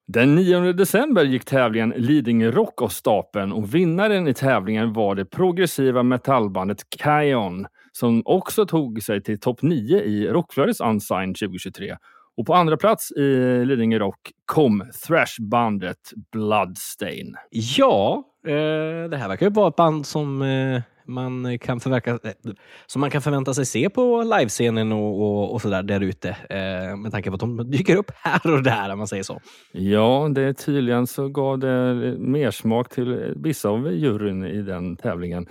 Den 0.07 0.35
9 0.35 0.73
december 0.73 1.25
gick 1.25 1.45
tävlingen 1.45 1.91
Lidingö 1.97 2.51
Rock 2.51 2.83
av 2.83 2.89
stapeln 2.89 3.53
och 3.53 3.75
vinnaren 3.75 4.29
i 4.29 4.35
tävlingen 4.35 4.93
var 4.93 5.15
det 5.15 5.25
progressiva 5.25 6.03
metallbandet 6.03 6.79
Kion 7.03 7.67
som 7.93 8.23
också 8.25 8.67
tog 8.67 9.03
sig 9.03 9.23
till 9.23 9.41
topp 9.41 9.63
9 9.63 10.01
i 10.01 10.29
Rockflödets 10.29 10.81
Unsigned 10.81 11.37
2023. 11.37 11.97
Och 12.37 12.47
på 12.47 12.55
andra 12.55 12.77
plats 12.77 13.13
i 13.13 13.65
Lidingö 13.65 13.99
Rock 13.99 14.31
kom 14.47 14.85
thrashbandet 15.07 16.13
Bloodstain. 16.33 17.37
Ja, 17.51 18.25
eh, 18.47 19.11
det 19.11 19.17
här 19.17 19.29
verkar 19.29 19.47
ju 19.47 19.53
vara 19.53 19.69
ett 19.69 19.77
band 19.77 20.07
som 20.07 20.43
eh, 20.43 20.83
man 21.07 21.59
kan 21.59 21.81
förverka, 21.81 22.11
eh, 22.11 22.53
som 22.87 23.01
man 23.01 23.11
kan 23.11 23.23
förvänta 23.23 23.55
sig 23.55 23.67
se 23.67 23.91
på 23.91 24.23
livescenen 24.23 24.93
och, 24.93 25.21
och, 25.21 25.53
och 25.53 25.63
sådär 25.63 25.83
där 25.83 26.01
ute. 26.01 26.29
Eh, 26.29 26.97
med 26.97 27.13
tanke 27.13 27.31
på 27.31 27.35
att 27.35 27.41
de 27.41 27.71
dyker 27.71 27.97
upp 27.97 28.11
här 28.15 28.53
och 28.53 28.63
där, 28.63 28.93
om 28.93 28.99
man 28.99 29.09
säger 29.09 29.23
så. 29.23 29.41
Ja, 29.73 30.29
det 30.35 30.43
är 30.43 30.53
tydligen 30.53 31.07
så 31.07 31.29
gav 31.29 31.59
det 31.59 31.95
mer 32.19 32.51
smak 32.51 32.89
till 32.89 33.35
vissa 33.37 33.69
av 33.69 33.93
juryn 33.93 34.45
i 34.45 34.63
den 34.63 34.97
tävlingen. 34.97 35.47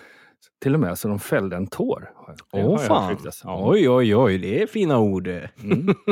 Till 0.62 0.74
och 0.74 0.80
med 0.80 0.98
så 0.98 1.08
de 1.08 1.20
fällde 1.20 1.56
en 1.56 1.68
tår. 1.68 2.10
Åh 2.52 2.78
fan! 2.78 3.18
Ja. 3.44 3.70
Oj, 3.70 3.90
oj, 3.90 4.16
oj, 4.16 4.38
det 4.38 4.62
är 4.62 4.68
fina 4.68 5.00
ord. 5.00 5.28
Mm. 5.64 5.96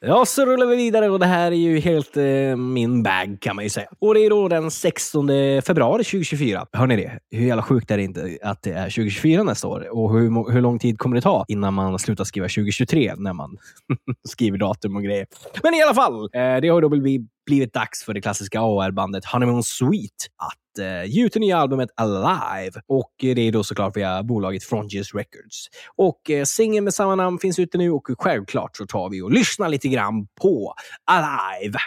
Ja, 0.00 0.24
så 0.26 0.44
rullar 0.44 0.66
vi 0.66 0.76
vidare 0.76 1.10
och 1.10 1.18
det 1.18 1.26
här 1.26 1.52
är 1.52 1.56
ju 1.56 1.78
helt 1.78 2.16
eh, 2.16 2.56
min 2.56 3.02
bag 3.02 3.38
kan 3.40 3.56
man 3.56 3.64
ju 3.64 3.70
säga. 3.70 3.88
Och 3.98 4.14
det 4.14 4.20
är 4.20 4.30
då 4.30 4.48
den 4.48 4.70
16 4.70 5.28
februari 5.66 6.04
2024. 6.04 6.66
Hör 6.72 6.86
ni 6.86 6.96
det? 6.96 7.18
Hur 7.30 7.46
jävla 7.46 7.62
sjukt 7.62 7.90
är 7.90 7.96
det 7.96 8.02
inte 8.02 8.38
att 8.42 8.62
det 8.62 8.72
är 8.72 8.84
2024 8.84 9.42
nästa 9.42 9.68
år? 9.68 9.88
Och 9.90 10.12
hur, 10.12 10.52
hur 10.52 10.60
lång 10.60 10.78
tid 10.78 10.98
kommer 10.98 11.16
det 11.16 11.22
ta 11.22 11.44
innan 11.48 11.74
man 11.74 11.98
slutar 11.98 12.24
skriva 12.24 12.48
2023 12.48 13.14
när 13.16 13.32
man 13.32 13.56
skriver 14.28 14.58
datum 14.58 14.96
och 14.96 15.02
grejer? 15.02 15.26
Men 15.62 15.74
i 15.74 15.82
alla 15.82 15.94
fall, 15.94 16.14
eh, 16.32 16.60
det 16.62 16.68
har 16.68 16.80
då 16.80 16.88
blivit, 16.88 17.30
blivit 17.46 17.72
dags 17.72 18.04
för 18.04 18.14
det 18.14 18.20
klassiska 18.20 18.60
AR-bandet 18.60 19.24
Honeymoon 19.24 19.62
Suite 19.62 20.26
att 20.36 20.78
eh, 20.78 21.04
ge 21.04 21.24
ut 21.24 21.32
det 21.32 21.40
nya 21.40 21.58
albumet 21.58 21.90
Alive. 21.96 22.80
Och 22.86 23.12
eh, 23.22 23.34
det 23.34 23.40
är 23.40 23.52
då 23.52 23.64
såklart 23.64 23.96
via 23.96 24.22
bolaget 24.22 24.64
Frontiers 24.64 25.14
Records. 25.14 25.66
Och 25.96 26.30
eh, 26.30 26.44
singeln 26.44 26.84
med 26.84 26.94
samma 26.94 27.14
namn 27.14 27.38
finns 27.38 27.58
ute 27.58 27.78
nu 27.78 27.90
och 27.90 28.06
självklart 28.18 28.76
så 28.76 28.86
tar 28.86 29.10
vi 29.10 29.22
och 29.22 29.32
lyssnar 29.32 29.68
lite 29.68 29.88
grann 29.88 30.26
på 30.40 30.74
Alive. 31.04 31.78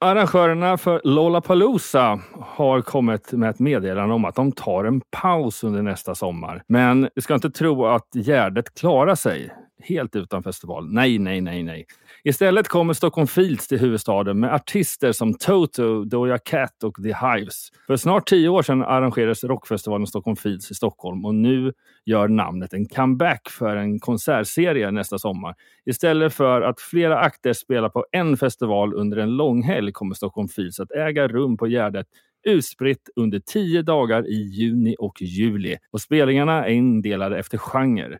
Arrangörerna 0.00 0.78
för 0.78 1.00
Lollapalooza 1.04 2.20
har 2.40 2.80
kommit 2.82 3.32
med 3.32 3.50
ett 3.50 3.58
meddelande 3.58 4.14
om 4.14 4.24
att 4.24 4.34
de 4.34 4.52
tar 4.52 4.84
en 4.84 5.00
paus 5.00 5.64
under 5.64 5.82
nästa 5.82 6.14
sommar. 6.14 6.62
Men 6.66 7.08
vi 7.14 7.22
ska 7.22 7.34
inte 7.34 7.50
tro 7.50 7.86
att 7.86 8.08
Gärdet 8.14 8.74
klarar 8.74 9.14
sig 9.14 9.54
helt 9.82 10.16
utan 10.16 10.42
festival. 10.42 10.92
Nej, 10.92 11.18
nej, 11.18 11.40
nej, 11.40 11.62
nej. 11.62 11.86
Istället 12.24 12.68
kommer 12.68 12.92
Stockholm 12.92 13.26
Fields 13.26 13.68
till 13.68 13.78
huvudstaden 13.78 14.40
med 14.40 14.54
artister 14.54 15.12
som 15.12 15.34
Toto, 15.34 16.04
Doja 16.04 16.38
Cat 16.38 16.84
och 16.84 16.94
The 16.94 17.14
Hives. 17.26 17.68
För 17.86 17.96
snart 17.96 18.28
tio 18.28 18.48
år 18.48 18.62
sedan 18.62 18.82
arrangerades 18.82 19.44
rockfestivalen 19.44 20.06
Stockholm 20.06 20.36
Fields 20.36 20.70
i 20.70 20.74
Stockholm 20.74 21.24
och 21.24 21.34
nu 21.34 21.72
gör 22.04 22.28
namnet 22.28 22.72
en 22.72 22.86
comeback 22.86 23.48
för 23.50 23.76
en 23.76 24.00
konsertserie 24.00 24.90
nästa 24.90 25.18
sommar. 25.18 25.54
Istället 25.86 26.34
för 26.34 26.62
att 26.62 26.80
flera 26.80 27.18
akter 27.18 27.52
spelar 27.52 27.88
på 27.88 28.06
en 28.12 28.36
festival 28.36 28.94
under 28.94 29.16
en 29.16 29.36
lång 29.36 29.62
helg 29.62 29.92
kommer 29.92 30.14
Stockholm 30.14 30.48
Fields 30.48 30.80
att 30.80 30.90
äga 30.90 31.28
rum 31.28 31.56
på 31.56 31.66
Gärdet 31.66 32.06
utspritt 32.46 33.08
under 33.16 33.38
tio 33.38 33.82
dagar 33.82 34.26
i 34.26 34.34
juni 34.34 34.96
och 34.98 35.22
juli. 35.22 35.76
Och 35.90 36.00
spelningarna 36.00 36.66
är 36.66 36.70
indelade 36.70 37.38
efter 37.38 37.58
genre. 37.58 38.18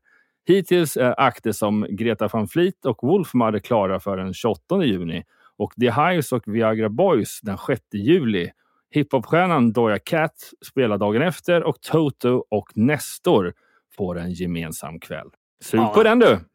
Hittills 0.49 0.97
är 0.97 1.21
akter 1.21 1.52
som 1.52 1.87
Greta 1.90 2.28
van 2.33 2.49
Fleet 2.49 2.87
och 2.87 2.99
Wolfmother 3.02 3.59
klara 3.59 4.00
för 4.00 4.17
den 4.17 4.35
28 4.35 4.85
juni 4.85 5.25
och 5.57 5.73
The 5.81 5.90
Hives 5.90 6.33
och 6.33 6.43
Viagra 6.47 6.88
Boys 6.88 7.40
den 7.43 7.59
6 7.67 7.83
juli. 7.93 8.50
Hiphopstjärnan 8.90 9.73
Doja 9.73 9.99
Cat 9.99 10.35
spelar 10.67 10.99
dagen 10.99 11.23
efter 11.23 11.62
och 11.62 11.81
Toto 11.81 12.45
och 12.50 12.69
Nestor 12.75 13.52
får 13.97 14.19
en 14.19 14.33
gemensam 14.33 15.00
kväll. 15.00 15.28
Sug 15.64 15.81
Ja. 15.81 15.93
på 15.95 16.02
den 16.02 16.19
du! 16.19 16.38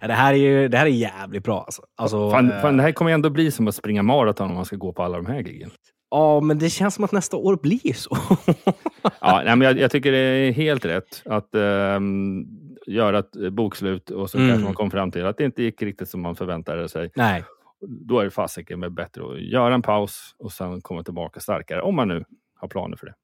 Det, 0.00 0.12
här 0.12 0.32
är 0.32 0.38
ju, 0.38 0.68
det 0.68 0.78
här 0.78 0.86
är 0.86 0.90
jävligt 0.90 1.44
bra. 1.44 1.62
Alltså. 1.62 1.82
Alltså, 1.96 2.30
Fan, 2.30 2.52
eh, 2.52 2.60
fan, 2.60 2.76
det 2.76 2.82
här 2.82 2.92
kommer 2.92 3.10
ändå 3.10 3.30
bli 3.30 3.50
som 3.50 3.68
att 3.68 3.74
springa 3.74 4.02
maraton 4.02 4.48
om 4.50 4.54
man 4.56 4.64
ska 4.64 4.76
gå 4.76 4.92
på 4.92 5.02
alla 5.02 5.16
de 5.16 5.26
här 5.26 5.40
giggen. 5.40 5.70
Ja, 6.14 6.40
men 6.40 6.58
det 6.58 6.70
känns 6.70 6.94
som 6.94 7.04
att 7.04 7.12
nästa 7.12 7.36
år 7.36 7.56
blir 7.62 7.92
så. 7.94 8.16
Ja, 9.20 9.42
nej, 9.44 9.56
men 9.56 9.60
jag, 9.60 9.78
jag 9.78 9.90
tycker 9.90 10.12
det 10.12 10.18
är 10.18 10.52
helt 10.52 10.84
rätt 10.84 11.22
att 11.24 11.54
ehm, 11.54 12.44
göra 12.86 13.18
ett 13.18 13.52
bokslut 13.52 14.10
och 14.10 14.30
så 14.30 14.38
Mm. 14.38 14.48
kanske 14.50 14.64
man 14.64 14.74
kom 14.74 14.90
fram 14.90 15.10
till 15.10 15.26
att 15.26 15.36
det 15.38 15.44
inte 15.44 15.62
gick 15.62 15.82
riktigt 15.82 16.08
som 16.08 16.20
man 16.20 16.36
förväntade 16.36 16.88
sig. 16.88 17.10
Nej. 17.16 17.44
Då 17.80 18.18
är 18.20 18.24
det 18.24 18.30
fasiken 18.30 18.94
bättre 18.94 19.22
att 19.24 19.40
göra 19.42 19.74
en 19.74 19.82
paus 19.82 20.34
och 20.38 20.52
sen 20.52 20.80
komma 20.80 21.02
tillbaka 21.02 21.40
starkare, 21.40 21.82
om 21.82 21.96
man 21.96 22.08
nu 22.08 22.24
har 22.54 22.68
planer 22.68 22.96
för 22.96 23.06
det. 23.06 23.14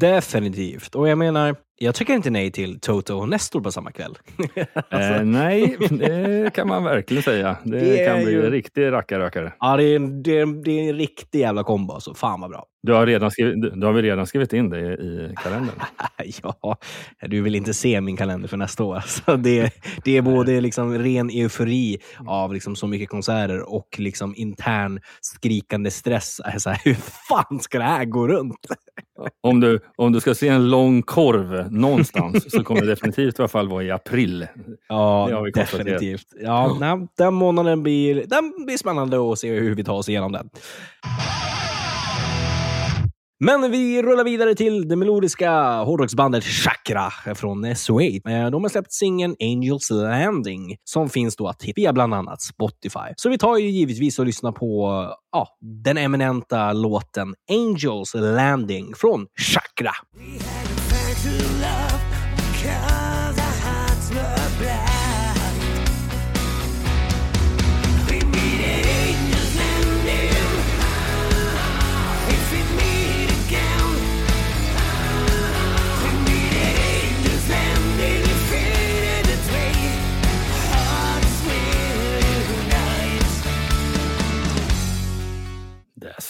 Definitivt. 0.00 0.94
Och 0.94 1.08
jag 1.08 1.18
menar, 1.18 1.56
jag 1.78 1.94
tycker 1.94 2.14
inte 2.14 2.30
nej 2.30 2.50
till 2.50 2.80
Toto 2.80 3.14
och 3.14 3.28
Nestor 3.28 3.60
på 3.60 3.72
samma 3.72 3.90
kväll. 3.92 4.18
Eh, 4.90 5.24
nej, 5.24 5.76
det 5.90 6.54
kan 6.54 6.68
man 6.68 6.84
verkligen 6.84 7.22
säga. 7.22 7.56
Det, 7.64 7.80
Det 7.80 8.06
kan 8.06 8.22
bli 8.24 8.32
ju- 8.32 8.44
en 8.46 8.50
riktig 8.50 8.92
rackarrökare. 8.92 9.52
ja, 9.60 9.76
det 9.76 9.84
är, 9.84 9.96
en, 9.96 10.22
det, 10.22 10.38
är, 10.38 10.64
det 10.64 10.70
är 10.70 10.90
en 10.90 10.96
riktig 10.96 11.40
jävla 11.40 11.64
kombo. 11.64 11.94
Alltså. 11.94 12.14
Fan 12.14 12.40
vad 12.40 12.50
bra. 12.50 12.64
Du 12.82 12.92
har, 12.92 13.06
redan 13.06 13.30
skrivit, 13.30 13.80
du, 13.80 13.86
har 13.86 13.92
väl 13.92 14.02
redan 14.04 14.26
skrivit 14.26 14.52
in 14.52 14.70
det 14.70 14.80
i 14.94 15.34
kalendern? 15.42 15.74
ja, 16.42 16.76
du 17.20 17.40
vill 17.42 17.54
inte 17.54 17.74
se 17.74 18.00
min 18.00 18.16
kalender 18.16 18.48
för 18.48 18.56
nästa 18.56 18.84
år. 18.84 19.00
Så 19.06 19.36
det, 19.36 19.70
det 20.04 20.16
är 20.16 20.22
både 20.22 20.60
liksom 20.60 20.98
ren 20.98 21.30
eufori 21.30 21.98
av 22.26 22.52
liksom 22.54 22.76
så 22.76 22.86
mycket 22.86 23.08
konserter 23.08 23.74
och 23.74 23.88
liksom 23.98 24.34
intern 24.36 25.00
skrikande 25.20 25.90
stress. 25.90 26.40
Så 26.58 26.70
här, 26.70 26.80
hur 26.84 26.94
fan 27.28 27.60
ska 27.60 27.78
det 27.78 27.84
här 27.84 28.04
gå 28.04 28.28
runt? 28.28 28.66
Om 29.40 29.60
du, 29.60 29.80
om 29.96 30.12
du 30.12 30.20
ska 30.20 30.34
se 30.34 30.48
en 30.48 30.70
lång 30.70 31.02
korv 31.02 31.72
någonstans 31.72 32.52
så 32.52 32.64
kommer 32.64 32.80
det 32.80 32.86
definitivt 32.86 33.38
i 33.38 33.42
alla 33.42 33.48
fall 33.48 33.68
vara 33.68 33.82
i 33.82 33.90
april. 33.90 34.46
Ja, 34.88 35.44
definitivt. 35.54 36.26
Ja, 36.40 36.76
nej, 36.80 37.08
den 37.18 37.34
månaden 37.34 37.82
blir, 37.82 38.26
den 38.26 38.66
blir 38.66 38.76
spännande 38.76 39.32
att 39.32 39.38
se 39.38 39.52
hur 39.52 39.74
vi 39.74 39.84
tar 39.84 39.94
oss 39.94 40.08
igenom 40.08 40.32
den. 40.32 40.50
Men 43.44 43.70
vi 43.70 44.02
rullar 44.02 44.24
vidare 44.24 44.54
till 44.54 44.88
det 44.88 44.96
melodiska 44.96 45.52
hårdrocksbandet 45.82 46.44
Chakra 46.44 47.10
från 47.34 47.76
Suede. 47.76 48.32
Eh, 48.32 48.50
de 48.50 48.62
har 48.62 48.68
släppt 48.68 48.92
singeln 48.92 49.36
Angels 49.40 49.90
Landing 49.90 50.76
som 50.84 51.08
finns 51.08 51.36
då 51.36 51.48
att 51.48 51.62
hitta 51.62 51.80
via 51.80 51.92
bland 51.92 52.14
annat 52.14 52.42
Spotify. 52.42 53.14
Så 53.16 53.28
vi 53.28 53.38
tar 53.38 53.56
ju 53.56 53.70
givetvis 53.70 54.18
och 54.18 54.26
lyssnar 54.26 54.52
på 54.52 54.88
ja, 55.32 55.48
den 55.84 55.98
eminenta 55.98 56.72
låten 56.72 57.34
Angels 57.50 58.14
Landing 58.14 58.94
från 58.94 59.26
Chakra. 59.36 59.92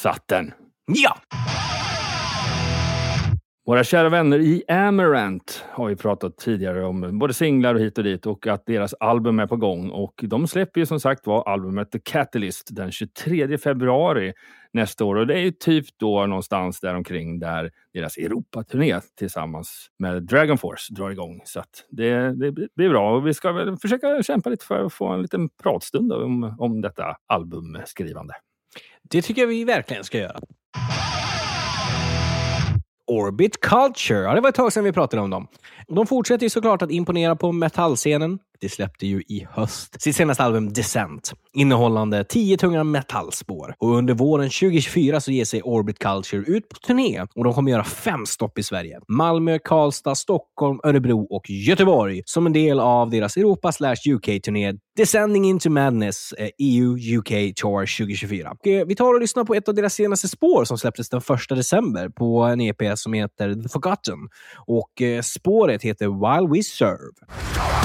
Satt 0.05 0.29
den. 0.29 0.53
Ja! 0.87 1.17
Våra 3.67 3.85
kära 3.85 4.09
vänner 4.09 4.39
i 4.39 4.63
Amarant 4.69 5.65
har 5.71 5.89
ju 5.89 5.97
pratat 5.97 6.39
tidigare 6.39 6.85
om 6.85 7.19
både 7.19 7.35
singlar 7.35 7.75
och 7.75 7.81
hit 7.81 7.99
och 7.99 8.05
dit 8.05 8.27
och 8.27 8.47
att 8.47 8.67
deras 8.67 8.95
album 8.95 9.39
är 9.39 9.47
på 9.47 9.57
gång. 9.57 9.91
Och 9.91 10.15
de 10.23 10.49
släpper 10.49 10.81
ju 10.81 10.87
som 10.87 11.01
sagt 11.01 11.27
var 11.27 11.49
albumet 11.49 11.91
The 11.91 11.99
Catalyst 11.99 12.69
den 12.71 12.93
23 12.93 13.59
februari 13.59 14.33
nästa 14.73 15.05
år. 15.05 15.17
Och 15.17 15.27
det 15.27 15.35
är 15.35 15.39
ju 15.39 15.51
typ 15.51 15.87
då 15.97 16.27
någonstans 16.27 16.81
däromkring 16.81 17.39
där 17.39 17.71
deras 17.95 18.17
Europaturné 18.17 19.01
tillsammans 19.19 19.89
med 19.99 20.23
Dragon 20.23 20.59
Force 20.59 20.95
drar 20.95 21.11
igång. 21.11 21.41
Så 21.45 21.61
att 21.61 21.87
det, 21.91 22.35
det 22.35 22.53
blir 22.77 22.89
bra 22.89 23.17
och 23.17 23.27
vi 23.27 23.35
ska 23.35 23.53
väl 23.53 23.77
försöka 23.77 24.23
kämpa 24.23 24.51
lite 24.51 24.67
för 24.67 24.85
att 24.85 24.93
få 24.93 25.07
en 25.07 25.23
liten 25.23 25.49
pratstund 25.63 26.13
om, 26.13 26.57
om 26.59 26.81
detta 26.81 27.17
albumskrivande. 27.27 28.35
Det 29.11 29.23
tycker 29.23 29.43
jag 29.43 29.49
vi 29.49 29.65
verkligen 29.65 30.05
ska 30.05 30.19
göra. 30.19 30.41
Orbit 33.07 33.61
Culture. 33.61 34.23
Ja, 34.23 34.35
det 34.35 34.41
var 34.41 34.49
ett 34.49 34.55
tag 34.55 34.73
sedan 34.73 34.85
vi 34.85 34.93
pratade 34.93 35.23
om 35.23 35.31
dem. 35.31 35.47
De 35.89 36.07
fortsätter 36.07 36.47
ju 36.47 36.51
såklart 36.51 36.83
att 36.83 36.91
imponera 36.91 37.37
på 37.37 37.53
metallscenen. 37.53 38.39
De 38.65 38.69
släppte 38.69 39.07
ju 39.07 39.21
i 39.21 39.47
höst 39.51 40.03
sitt 40.03 40.17
senaste 40.17 40.43
album 40.43 40.73
Descent, 40.73 41.33
innehållande 41.53 42.25
tio 42.25 42.57
tunga 42.57 42.85
metallspår. 42.85 43.75
Och 43.79 43.97
under 43.97 44.15
våren 44.15 44.51
2024 44.51 45.21
så 45.21 45.31
ger 45.31 45.45
sig 45.45 45.63
Orbit 45.63 45.99
Culture 45.99 46.43
ut 46.47 46.69
på 46.69 46.77
turné 46.77 47.27
och 47.35 47.45
de 47.45 47.55
kommer 47.55 47.71
göra 47.71 47.85
fem 47.85 48.27
stopp 48.27 48.59
i 48.59 48.63
Sverige. 48.63 49.01
Malmö, 49.09 49.59
Karlstad, 49.59 50.15
Stockholm, 50.15 50.81
Örebro 50.83 51.27
och 51.31 51.51
Göteborg 51.51 52.23
som 52.27 52.47
en 52.47 52.53
del 52.53 52.81
av 52.81 53.11
deras 53.11 53.37
Europa 53.37 53.73
slash 53.73 53.97
UK-turné 54.09 54.73
Descending 54.97 55.45
into 55.45 55.71
Madness 55.71 56.33
eh, 56.33 56.49
EU 56.59 57.19
UK 57.19 57.55
Tour 57.57 57.99
2024. 57.99 58.51
Och, 58.51 58.67
eh, 58.67 58.87
vi 58.87 58.95
tar 58.95 59.15
och 59.15 59.21
lyssnar 59.21 59.45
på 59.45 59.55
ett 59.55 59.69
av 59.69 59.75
deras 59.75 59.95
senaste 59.95 60.29
spår 60.29 60.65
som 60.65 60.79
släpptes 60.79 61.09
den 61.09 61.21
1 61.21 61.49
december 61.49 62.09
på 62.09 62.43
en 62.43 62.61
EP 62.61 62.99
som 62.99 63.13
heter 63.13 63.55
The 63.55 63.69
Forgotten. 63.69 64.19
Och 64.67 65.03
eh, 65.03 65.23
spåret 65.23 65.83
heter 65.83 66.07
While 66.07 66.55
We 66.55 66.63
Serve. 66.63 67.84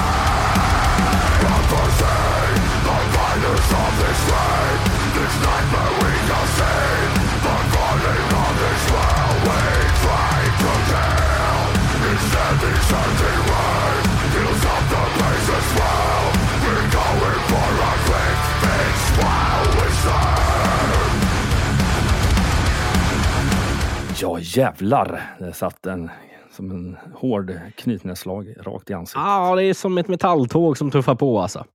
Ja 24.21 24.39
jävlar, 24.39 25.35
där 25.39 25.51
satt 25.51 25.83
den 25.83 26.09
som 26.59 26.71
en 26.71 26.97
hård 27.13 27.59
knytnävsslag 27.75 28.53
rakt 28.59 28.89
i 28.89 28.93
ansiktet. 28.93 29.21
Ja, 29.25 29.55
det 29.55 29.63
är 29.63 29.73
som 29.73 29.97
ett 29.97 30.07
metalltåg 30.07 30.77
som 30.77 30.91
tuffar 30.91 31.15
på 31.15 31.39
alltså. 31.39 31.65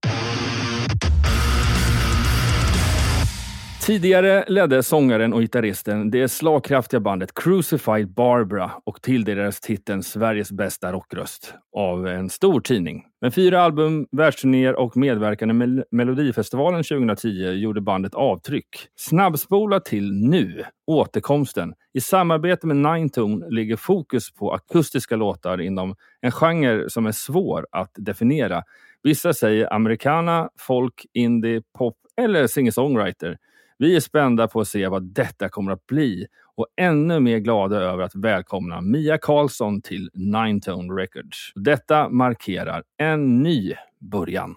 Tidigare 3.87 4.45
ledde 4.49 4.83
sångaren 4.83 5.33
och 5.33 5.41
gitarristen 5.41 6.11
det 6.11 6.29
slagkraftiga 6.29 7.00
bandet 7.00 7.35
Crucified 7.35 8.09
Barbara 8.09 8.71
och 8.85 9.03
tilldelades 9.03 9.61
titeln 9.61 10.03
Sveriges 10.03 10.53
bästa 10.53 10.93
rockröst 10.93 11.55
av 11.76 12.07
en 12.07 12.31
stor 12.31 12.61
tidning. 12.61 13.05
Med 13.21 13.35
fyra 13.35 13.62
album, 13.62 14.07
världsturnéer 14.12 14.75
och 14.75 14.97
medverkan 14.97 15.50
i 15.50 15.53
Mel- 15.53 15.85
Melodifestivalen 15.91 16.82
2010 16.82 17.28
gjorde 17.50 17.80
bandet 17.80 18.15
avtryck. 18.15 18.69
Snabbspola 18.97 19.80
till 19.80 20.13
nu, 20.13 20.65
återkomsten. 20.87 21.75
I 21.93 22.00
samarbete 22.00 22.67
med 22.67 22.76
Ninetone 22.76 23.47
ligger 23.50 23.76
fokus 23.76 24.32
på 24.32 24.52
akustiska 24.52 25.17
låtar 25.17 25.61
inom 25.61 25.95
en 26.21 26.32
genre 26.32 26.91
som 26.91 27.06
är 27.06 27.13
svår 27.13 27.67
att 27.73 27.93
definiera. 27.97 28.63
Vissa 29.02 29.32
säger 29.32 29.73
americana, 29.73 30.49
folk, 30.58 31.06
indie, 31.13 31.63
pop 31.78 31.97
eller 32.17 32.47
singer-songwriter. 32.47 33.37
Vi 33.78 33.97
är 33.97 34.00
spända 34.00 34.49
på 34.49 34.60
att 34.60 34.69
se 34.69 34.89
vad 34.89 35.02
detta 35.02 35.49
kommer 35.49 35.73
att 35.73 35.87
bli 35.87 36.26
och 36.56 36.67
ännu 36.76 37.21
mer 37.21 37.39
glada 37.39 37.76
över 37.76 38.02
att 38.02 38.15
välkomna 38.15 38.80
Mia 38.80 39.19
Karlsson 39.19 39.82
till 39.82 40.10
Ninetone 40.15 40.93
Records. 40.93 41.52
Detta 41.54 42.08
markerar 42.08 42.82
en 42.99 43.43
ny 43.43 43.75
början. 43.99 44.56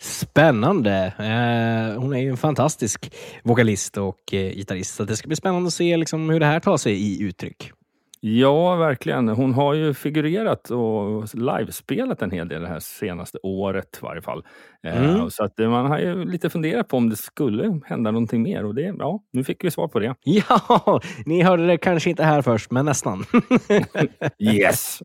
Spännande. 0.00 1.12
Eh, 1.18 2.00
hon 2.00 2.12
är 2.12 2.20
ju 2.20 2.30
en 2.30 2.36
fantastisk 2.36 3.14
vokalist 3.42 3.96
och 3.96 4.34
eh, 4.34 4.52
gitarrist. 4.52 4.94
Så 4.94 5.04
det 5.04 5.16
ska 5.16 5.28
bli 5.28 5.36
spännande 5.36 5.66
att 5.66 5.74
se 5.74 5.96
liksom, 5.96 6.30
hur 6.30 6.40
det 6.40 6.46
här 6.46 6.60
tar 6.60 6.76
sig 6.76 6.92
i 6.92 7.22
uttryck. 7.22 7.72
Ja, 8.20 8.76
verkligen. 8.76 9.28
Hon 9.28 9.54
har 9.54 9.74
ju 9.74 9.94
figurerat 9.94 10.70
och 10.70 11.34
livespelat 11.34 12.22
en 12.22 12.30
hel 12.30 12.48
del 12.48 12.62
det 12.62 12.68
här 12.68 12.80
senaste 12.80 13.38
året 13.42 13.98
i 14.02 14.04
varje 14.04 14.22
fall. 14.22 14.44
Eh, 14.86 14.98
Mm. 15.08 15.30
Så 15.30 15.44
att 15.44 15.60
eh, 15.60 15.70
man 15.70 15.86
har 15.86 15.98
ju 15.98 16.24
lite 16.24 16.50
funderat 16.50 16.88
på 16.88 16.96
om 16.96 17.10
det 17.10 17.16
skulle 17.16 17.80
hända 17.86 18.10
någonting 18.10 18.42
mer 18.42 18.64
och 18.64 18.74
det, 18.74 18.94
ja, 18.98 19.20
nu 19.32 19.44
fick 19.44 19.64
vi 19.64 19.70
svar 19.70 19.88
på 19.88 19.98
det. 19.98 20.14
Ja, 20.24 21.00
ni 21.26 21.42
hörde 21.42 21.66
det 21.66 21.78
kanske 21.78 22.10
inte 22.10 22.24
här 22.24 22.42
först, 22.42 22.70
men 22.70 22.84
nästan. 22.84 23.24
Yes! 24.38 24.98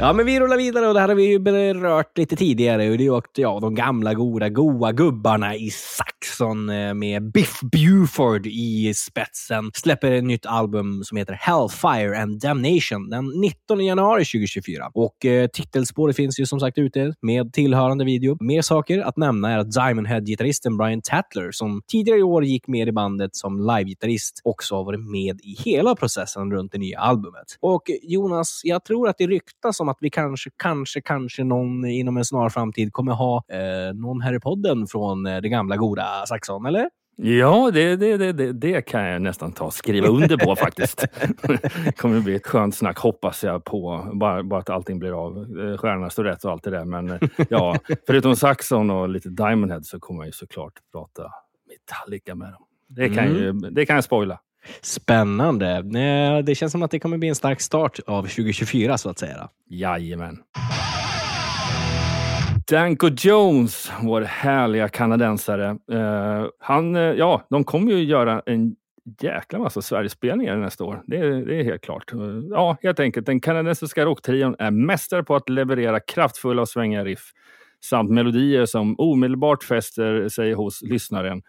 Ja, 0.00 0.12
men 0.12 0.26
vi 0.26 0.40
rullar 0.40 0.56
vidare 0.56 0.86
och 0.86 0.94
det 0.94 1.00
här 1.00 1.08
har 1.08 1.14
vi 1.14 1.24
ju 1.24 1.38
berört 1.38 2.18
lite 2.18 2.36
tidigare. 2.36 2.90
Och 2.90 2.98
det 2.98 3.04
är 3.04 3.14
ju 3.14 3.20
ja, 3.36 3.58
de 3.60 3.74
gamla 3.74 4.14
goda, 4.14 4.48
goa 4.48 4.92
gubbarna 4.92 5.56
i 5.56 5.70
Saxon 5.70 6.70
eh, 6.70 6.94
med 6.94 7.32
Biff 7.32 7.60
Buford 7.60 8.46
i 8.46 8.92
spetsen. 8.94 9.70
Släpper 9.74 10.12
ett 10.12 10.24
nytt 10.24 10.46
album 10.46 11.04
som 11.04 11.18
heter 11.18 11.32
Hellfire 11.32 12.22
and 12.22 12.40
Damnation 12.40 13.10
den 13.10 13.26
19 13.40 13.84
januari 13.84 14.24
2024. 14.24 14.90
Och 14.94 15.24
eh, 15.24 15.46
titelspåret 15.46 16.16
finns 16.16 16.40
ju 16.40 16.46
som 16.46 16.60
sagt 16.60 16.78
ute 16.78 17.14
med 17.22 17.52
tillhörande 17.52 18.04
video. 18.04 18.36
Mer 18.40 18.62
saker 18.62 19.00
att 19.00 19.16
nämna 19.16 19.50
är 19.50 19.58
att 19.58 19.72
Diamond 19.72 20.06
Head-gitarristen 20.06 20.76
Brian 20.76 21.00
Tatler, 21.02 21.50
som 21.50 21.82
tidigare 21.86 22.18
i 22.18 22.22
år 22.22 22.44
gick 22.44 22.66
med 22.66 22.88
i 22.88 22.92
bandet 22.92 23.36
som 23.36 23.60
livegitarrist, 23.60 24.40
också 24.44 24.74
har 24.74 24.84
varit 24.84 25.10
med 25.10 25.40
i 25.42 25.56
hela 25.64 25.94
processen 25.94 26.52
runt 26.52 26.72
det 26.72 26.78
nya 26.78 26.98
albumet. 26.98 27.56
Och 27.60 27.82
Jonas, 28.02 28.60
jag 28.64 28.84
tror 28.84 29.08
att 29.08 29.18
det 29.18 29.26
ryktas 29.26 29.80
om 29.80 29.87
att 29.88 29.98
vi 30.00 30.10
kanske, 30.10 30.50
kanske, 30.56 31.00
kanske 31.00 31.44
någon 31.44 31.84
inom 31.84 32.16
en 32.16 32.24
snar 32.24 32.48
framtid 32.48 32.92
kommer 32.92 33.12
ha 33.12 33.44
eh, 33.52 33.94
någon 33.94 34.20
här 34.20 34.34
i 34.34 34.40
podden 34.40 34.86
från 34.86 35.26
eh, 35.26 35.40
det 35.40 35.48
gamla 35.48 35.76
goda 35.76 36.26
Saxon, 36.26 36.66
eller? 36.66 36.88
Ja, 37.20 37.70
det, 37.74 37.96
det, 37.96 38.32
det, 38.32 38.52
det, 38.52 38.82
kan 38.82 39.04
jag 39.04 39.22
nästan 39.22 39.52
ta 39.52 39.64
och 39.64 39.74
skriva 39.74 40.08
under 40.08 40.36
på 40.36 40.56
faktiskt. 40.64 41.04
Det 41.84 41.96
kommer 41.96 42.20
bli 42.20 42.34
ett 42.34 42.46
skönt 42.46 42.74
snack, 42.74 42.98
hoppas 42.98 43.44
jag 43.44 43.64
på. 43.64 44.10
Bara, 44.12 44.42
bara 44.42 44.60
att 44.60 44.70
allting 44.70 44.98
blir 44.98 45.24
av. 45.24 45.36
Eh, 45.36 45.76
Stjärnorna 45.76 46.10
står 46.10 46.24
rätt 46.24 46.44
och 46.44 46.50
allt 46.50 46.62
det 46.62 46.70
där. 46.70 46.84
Men 46.84 47.10
eh, 47.10 47.18
ja, 47.48 47.76
förutom 48.06 48.36
Saxon 48.36 48.90
och 48.90 49.08
lite 49.08 49.28
Diamond 49.28 49.72
Head 49.72 49.82
så 49.82 50.00
kommer 50.00 50.20
jag 50.20 50.26
ju 50.26 50.32
såklart 50.32 50.72
prata 50.92 51.22
Metallica 51.68 52.34
med 52.34 52.52
dem. 52.52 52.62
Det 52.88 53.08
kan, 53.08 53.24
ju, 53.24 53.52
det 53.52 53.86
kan 53.86 53.94
jag 53.94 54.04
spoila. 54.04 54.40
Spännande. 54.82 55.70
Eh, 55.76 56.44
det 56.44 56.54
känns 56.54 56.72
som 56.72 56.82
att 56.82 56.90
det 56.90 56.98
kommer 57.00 57.18
bli 57.18 57.28
en 57.28 57.34
stark 57.34 57.60
start 57.60 57.98
av 58.06 58.22
2024 58.22 58.98
så 58.98 59.10
att 59.10 59.18
säga. 59.18 59.48
Jajamän. 59.70 60.38
Danko 62.70 63.08
Jones, 63.18 63.92
vår 64.02 64.20
härliga 64.22 64.88
kanadensare. 64.88 65.70
Uh, 65.92 66.46
han, 66.60 66.96
eh, 66.96 67.02
ja, 67.02 67.46
de 67.50 67.64
kommer 67.64 67.92
ju 67.92 68.04
göra 68.04 68.42
en 68.46 68.76
jäkla 69.20 69.58
massa 69.58 69.82
Sverigespelningar 69.82 70.56
nästa 70.56 70.84
år. 70.84 71.02
Det, 71.06 71.16
är- 71.16 71.46
det 71.46 71.60
är 71.60 71.64
helt 71.64 71.82
klart. 71.84 72.12
Uh, 72.14 72.44
Ja, 72.50 72.76
helt 72.82 73.00
enkelt. 73.00 73.26
Den 73.26 73.40
kanadensiska 73.40 74.04
rocktrion 74.04 74.56
är 74.58 74.70
mästare 74.70 75.22
på 75.24 75.36
att 75.36 75.48
leverera 75.48 76.00
kraftfulla 76.00 76.62
och 76.62 76.68
svängiga 76.68 77.04
riff 77.04 77.32
samt 77.84 78.10
melodier 78.10 78.66
som 78.66 78.94
omedelbart 78.98 79.64
fäster 79.64 80.28
sig 80.28 80.52
hos 80.52 80.82
lyssnaren. 80.82 81.42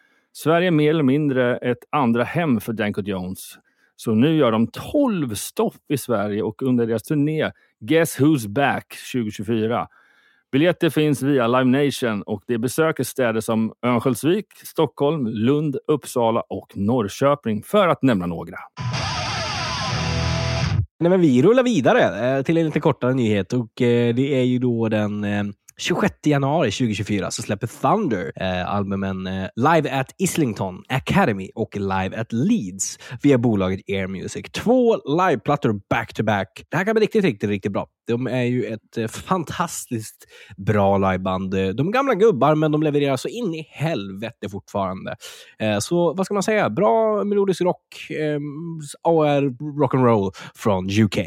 Sverige 0.43 0.67
är 0.67 0.71
mer 0.71 0.89
eller 0.89 1.03
mindre 1.03 1.57
ett 1.57 1.77
andra 1.89 2.23
hem 2.23 2.61
för 2.61 2.73
Danko 2.73 3.01
Jones. 3.01 3.57
Så 3.95 4.11
nu 4.11 4.35
gör 4.35 4.51
de 4.51 4.67
12 4.67 5.35
stopp 5.35 5.91
i 5.93 5.97
Sverige 5.97 6.43
och 6.43 6.61
under 6.61 6.87
deras 6.87 7.03
turné 7.03 7.51
Guess 7.79 8.19
Who's 8.19 8.47
Back 8.47 8.85
2024. 9.13 9.87
Biljetter 10.51 10.89
finns 10.89 11.21
via 11.21 11.47
Live 11.47 11.85
Nation 11.85 12.21
och 12.21 12.43
det 12.47 12.57
besöker 12.57 13.03
städer 13.03 13.41
som 13.41 13.73
Örnsköldsvik, 13.85 14.45
Stockholm, 14.63 15.27
Lund, 15.27 15.77
Uppsala 15.87 16.41
och 16.41 16.71
Norrköping 16.75 17.63
för 17.63 17.87
att 17.87 18.01
nämna 18.01 18.25
några. 18.25 18.57
Nej, 20.99 21.09
men 21.09 21.21
vi 21.21 21.41
rullar 21.41 21.63
vidare 21.63 22.37
eh, 22.37 22.43
till 22.43 22.57
en 22.57 22.65
lite 22.65 22.79
kortare 22.79 23.13
nyhet 23.13 23.53
och 23.53 23.81
eh, 23.81 24.15
det 24.15 24.39
är 24.39 24.43
ju 24.43 24.59
då 24.59 24.89
den 24.89 25.23
eh, 25.23 25.43
26 25.79 26.13
januari 26.25 26.71
2024 26.71 27.31
så 27.31 27.41
släpper 27.41 27.67
Thunder 27.67 28.31
eh, 28.35 28.73
albumen 28.75 29.27
eh, 29.27 29.47
Live 29.55 29.91
at 29.99 30.15
Islington 30.17 30.83
Academy 30.89 31.49
och 31.55 31.77
Live 31.77 32.17
at 32.17 32.33
Leeds 32.33 32.99
via 33.23 33.37
bolaget 33.37 33.79
Air 33.87 34.07
Music. 34.07 34.45
Två 34.51 34.95
liveplattor 35.17 35.81
back-to-back. 35.89 36.63
Det 36.69 36.77
här 36.77 36.85
kan 36.85 36.93
bli 36.95 37.01
riktigt, 37.03 37.23
riktigt, 37.23 37.49
riktigt 37.49 37.71
bra. 37.71 37.87
De 38.07 38.27
är 38.27 38.43
ju 38.43 38.65
ett 38.65 38.97
eh, 38.97 39.07
fantastiskt 39.07 40.25
bra 40.57 40.97
liveband. 40.97 41.53
Eh, 41.53 41.67
de 41.67 41.87
är 41.87 41.91
gamla 41.91 42.13
gubbar, 42.13 42.55
men 42.55 42.71
de 42.71 42.83
levererar 42.83 43.17
så 43.17 43.27
in 43.27 43.53
i 43.55 43.67
helvete 43.71 44.49
fortfarande. 44.51 45.15
Eh, 45.59 45.79
Så 45.79 46.13
vad 46.13 46.25
ska 46.25 46.33
man 46.33 46.43
säga? 46.43 46.69
Bra 46.69 47.23
melodisk 47.23 47.61
rock, 47.61 48.09
eh, 48.09 48.39
AR 49.03 49.41
rock'n'roll 49.81 50.31
från 50.55 50.89
UK. 50.89 51.17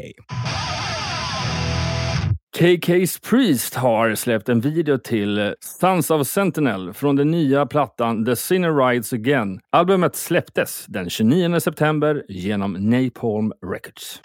KK's 2.57 3.29
Priest 3.29 3.75
har 3.75 4.15
släppt 4.15 4.49
en 4.49 4.61
video 4.61 4.97
till 4.97 5.55
Sons 5.59 6.11
of 6.11 6.27
Sentinel 6.27 6.93
från 6.93 7.15
den 7.15 7.31
nya 7.31 7.65
plattan 7.65 8.25
The 8.25 8.35
Sinner 8.35 8.87
Rides 8.87 9.13
Again. 9.13 9.59
Albumet 9.69 10.15
släpptes 10.15 10.85
den 10.85 11.09
29 11.09 11.59
september 11.59 12.23
genom 12.29 12.73
Napalm 12.73 13.53
Records. 13.73 14.21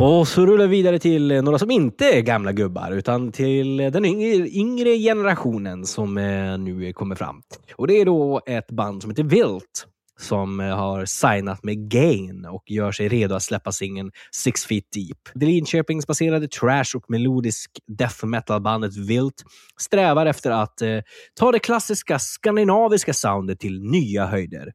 Och 0.00 0.28
så 0.28 0.46
rullar 0.46 0.66
vi 0.66 0.76
vidare 0.76 0.98
till 0.98 1.42
några 1.42 1.58
som 1.58 1.70
inte 1.70 2.04
är 2.04 2.20
gamla 2.20 2.52
gubbar, 2.52 2.90
utan 2.90 3.32
till 3.32 3.76
den 3.76 4.04
yngre, 4.04 4.48
yngre 4.48 4.98
generationen 4.98 5.86
som 5.86 6.18
eh, 6.18 6.58
nu 6.58 6.92
kommer 6.92 7.14
fram. 7.14 7.42
Och 7.76 7.86
det 7.86 8.00
är 8.00 8.04
då 8.04 8.40
ett 8.46 8.70
band 8.70 9.02
som 9.02 9.10
heter 9.10 9.24
Vilt 9.24 9.86
som 10.20 10.60
eh, 10.60 10.76
har 10.76 11.04
signat 11.04 11.64
med 11.64 11.90
Gain 11.90 12.44
och 12.44 12.70
gör 12.70 12.92
sig 12.92 13.08
redo 13.08 13.34
att 13.34 13.42
släppa 13.42 13.72
singeln 13.72 14.10
Six 14.30 14.64
Feet 14.64 14.84
Deep. 14.94 15.18
Det 15.34 15.46
Linköpingsbaserade 15.46 16.48
trash 16.48 16.96
och 16.96 17.04
melodisk 17.08 17.70
death 17.98 18.26
metal-bandet 18.26 18.96
Vilt 18.96 19.44
strävar 19.80 20.26
efter 20.26 20.50
att 20.50 20.82
eh, 20.82 20.98
ta 21.34 21.52
det 21.52 21.58
klassiska 21.58 22.18
skandinaviska 22.18 23.14
soundet 23.14 23.60
till 23.60 23.82
nya 23.82 24.26
höjder. 24.26 24.72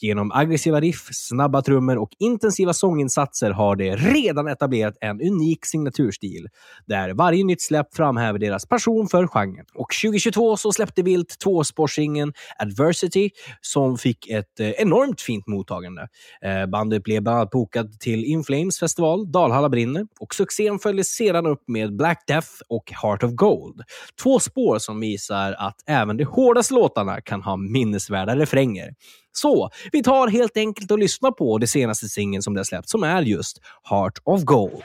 Genom 0.00 0.32
aggressiva 0.32 0.80
riff, 0.80 1.08
snabba 1.12 1.62
trummor 1.62 1.98
och 1.98 2.10
intensiva 2.18 2.72
sånginsatser 2.72 3.50
har 3.50 3.76
de 3.76 3.96
redan 3.96 4.48
etablerat 4.48 4.94
en 5.00 5.20
unik 5.20 5.66
signaturstil, 5.66 6.48
där 6.86 7.14
varje 7.14 7.44
nytt 7.44 7.62
släpp 7.62 7.94
framhäver 7.94 8.38
deras 8.38 8.66
passion 8.66 9.08
för 9.08 9.26
genren. 9.26 9.66
Och 9.74 9.88
2022 10.02 10.56
så 10.56 10.72
släppte 10.72 11.02
Vilt 11.02 11.38
tvåspårsingeln 11.38 12.32
Adversity, 12.58 13.30
som 13.60 13.98
fick 13.98 14.28
ett 14.28 14.60
eh, 14.60 14.70
enormt 14.70 15.20
fint 15.20 15.46
mottagande. 15.46 16.08
Eh, 16.42 16.66
bandet 16.66 17.02
blev 17.02 17.22
bland 17.22 17.38
annat 17.38 17.50
bokat 17.50 18.00
till 18.00 18.24
In 18.24 18.44
Flames 18.44 18.78
festival, 18.78 19.32
Dalhalla 19.32 19.68
brinner, 19.68 20.06
och 20.20 20.34
succén 20.34 20.78
följdes 20.78 21.08
sedan 21.08 21.46
upp 21.46 21.62
med 21.66 21.96
Black 21.96 22.24
Death 22.26 22.48
och 22.68 22.92
Heart 23.02 23.22
of 23.22 23.30
Gold. 23.32 23.82
Två 24.22 24.40
spår 24.40 24.78
som 24.78 25.00
visar 25.00 25.52
att 25.52 25.76
även 25.86 26.16
de 26.16 26.24
hårdaste 26.24 26.74
låtarna 26.74 27.20
kan 27.20 27.42
ha 27.42 27.56
minnesvärda 27.56 28.36
refränger. 28.36 28.94
Så 29.32 29.70
vi 29.92 30.02
tar 30.02 30.28
helt 30.28 30.56
enkelt 30.56 30.90
och 30.90 30.98
lyssnar 30.98 31.30
på 31.30 31.58
det 31.58 31.66
senaste 31.66 32.08
singeln 32.08 32.42
som 32.42 32.54
det 32.54 32.60
har 32.60 32.64
släppt, 32.64 32.88
som 32.88 33.02
är 33.02 33.22
just 33.22 33.58
Heart 33.90 34.18
of 34.24 34.42
Gold. 34.42 34.84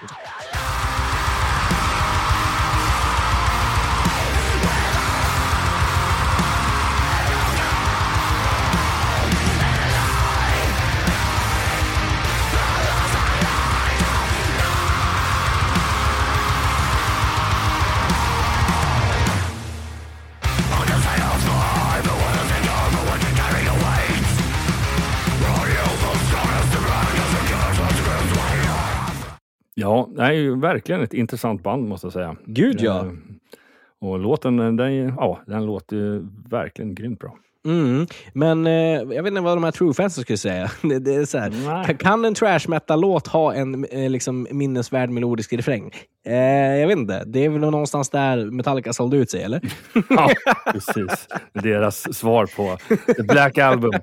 Ja, 29.86 30.10
det 30.16 30.22
är 30.22 30.32
ju 30.32 30.60
verkligen 30.60 31.02
ett 31.02 31.14
intressant 31.14 31.64
band 31.64 31.88
måste 31.88 32.06
jag 32.08 32.14
säga. 32.14 32.36
Gud 32.46 32.82
ja. 32.82 33.06
Eh, 33.06 33.12
Och 34.02 34.20
låten, 34.20 34.58
den, 34.78 35.06
ja, 35.18 35.40
den 35.48 35.66
låter 35.66 35.96
ju 35.96 36.26
verkligen 36.50 36.96
grymt 36.96 37.20
bra. 37.20 37.36
Mm. 37.66 38.08
Men 38.34 38.68
eh, 38.68 38.74
jag 39.16 39.24
vet 39.24 39.28
inte 39.28 39.42
vad 39.42 39.58
de 39.58 39.64
här 39.64 39.72
true 39.72 39.94
fansen 39.94 40.24
skulle 40.24 40.38
säga. 40.38 40.72
Det, 40.82 41.00
det 41.00 41.16
är 41.16 41.26
så 41.26 41.38
här, 41.38 41.94
kan- 41.94 42.26
en 42.26 42.34
trash 42.34 42.60
metal-låt 42.68 43.28
ha 43.28 43.54
en 43.54 43.86
eh, 43.86 44.10
liksom, 44.10 44.48
minnesvärd 44.52 45.10
melodisk 45.10 45.54
refräng? 45.54 45.92
Eh, 46.28 46.36
jag 46.80 46.88
vet 46.88 46.98
inte. 46.98 47.24
Det 47.26 47.46
är 47.46 47.50
väl 47.50 47.62
någonstans 47.62 48.10
där 48.10 48.46
Metallica 48.52 48.94
sålde 48.94 49.18
ut 49.18 49.30
sig, 49.32 49.44
eller? 49.44 49.62
Ja, 50.10 50.30
precis. 50.72 51.28
Deras 51.54 52.18
svar 52.18 52.46
på 52.56 52.78
The 53.16 53.24
Black 53.24 53.58
Album. 53.58 53.92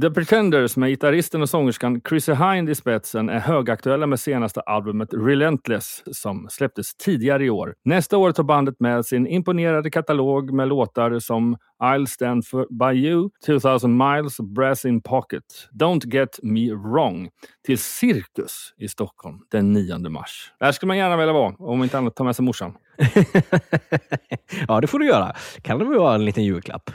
The 0.00 0.10
Pretenders 0.10 0.76
med 0.76 0.90
gitarristen 0.90 1.42
och 1.42 1.48
sångerskan 1.48 2.00
Chrissie 2.08 2.34
Hind 2.34 2.70
i 2.70 2.74
spetsen 2.74 3.28
är 3.28 3.38
högaktuella 3.38 4.06
med 4.06 4.20
senaste 4.20 4.60
albumet 4.60 5.08
Relentless 5.12 6.02
som 6.12 6.46
släpptes 6.50 6.94
tidigare 6.94 7.44
i 7.44 7.50
år. 7.50 7.74
Nästa 7.84 8.16
år 8.16 8.32
tar 8.32 8.42
bandet 8.42 8.80
med 8.80 9.06
sin 9.06 9.26
imponerade 9.26 9.90
katalog 9.90 10.52
med 10.52 10.68
låtar 10.68 11.18
som 11.18 11.56
I'll 11.82 12.06
stand 12.06 12.46
for, 12.46 12.66
by 12.92 13.06
you, 13.06 13.30
2000 13.46 13.96
miles, 13.96 14.36
Brass 14.40 14.84
in 14.84 15.02
pocket, 15.02 15.44
Don't 15.80 16.14
get 16.14 16.38
me 16.42 16.72
wrong 16.72 17.28
till 17.66 17.78
Cirkus 17.78 18.74
i 18.78 18.88
Stockholm 18.88 19.38
den 19.50 19.72
9 19.72 19.98
mars. 19.98 20.52
Där 20.60 20.72
skulle 20.72 20.88
man 20.88 20.98
gärna 20.98 21.16
vilja 21.16 21.32
vara, 21.32 21.54
om 21.58 21.82
inte 21.82 21.98
annat 21.98 22.16
ta 22.16 22.24
med 22.24 22.36
sig 22.36 22.44
morsan. 22.44 22.74
ja, 24.68 24.80
det 24.80 24.86
får 24.86 24.98
du 24.98 25.06
göra. 25.06 25.32
Kan 25.62 25.78
det 25.78 25.84
väl 25.84 25.98
vara 25.98 26.14
en 26.14 26.24
liten 26.24 26.44
julklapp? 26.44 26.90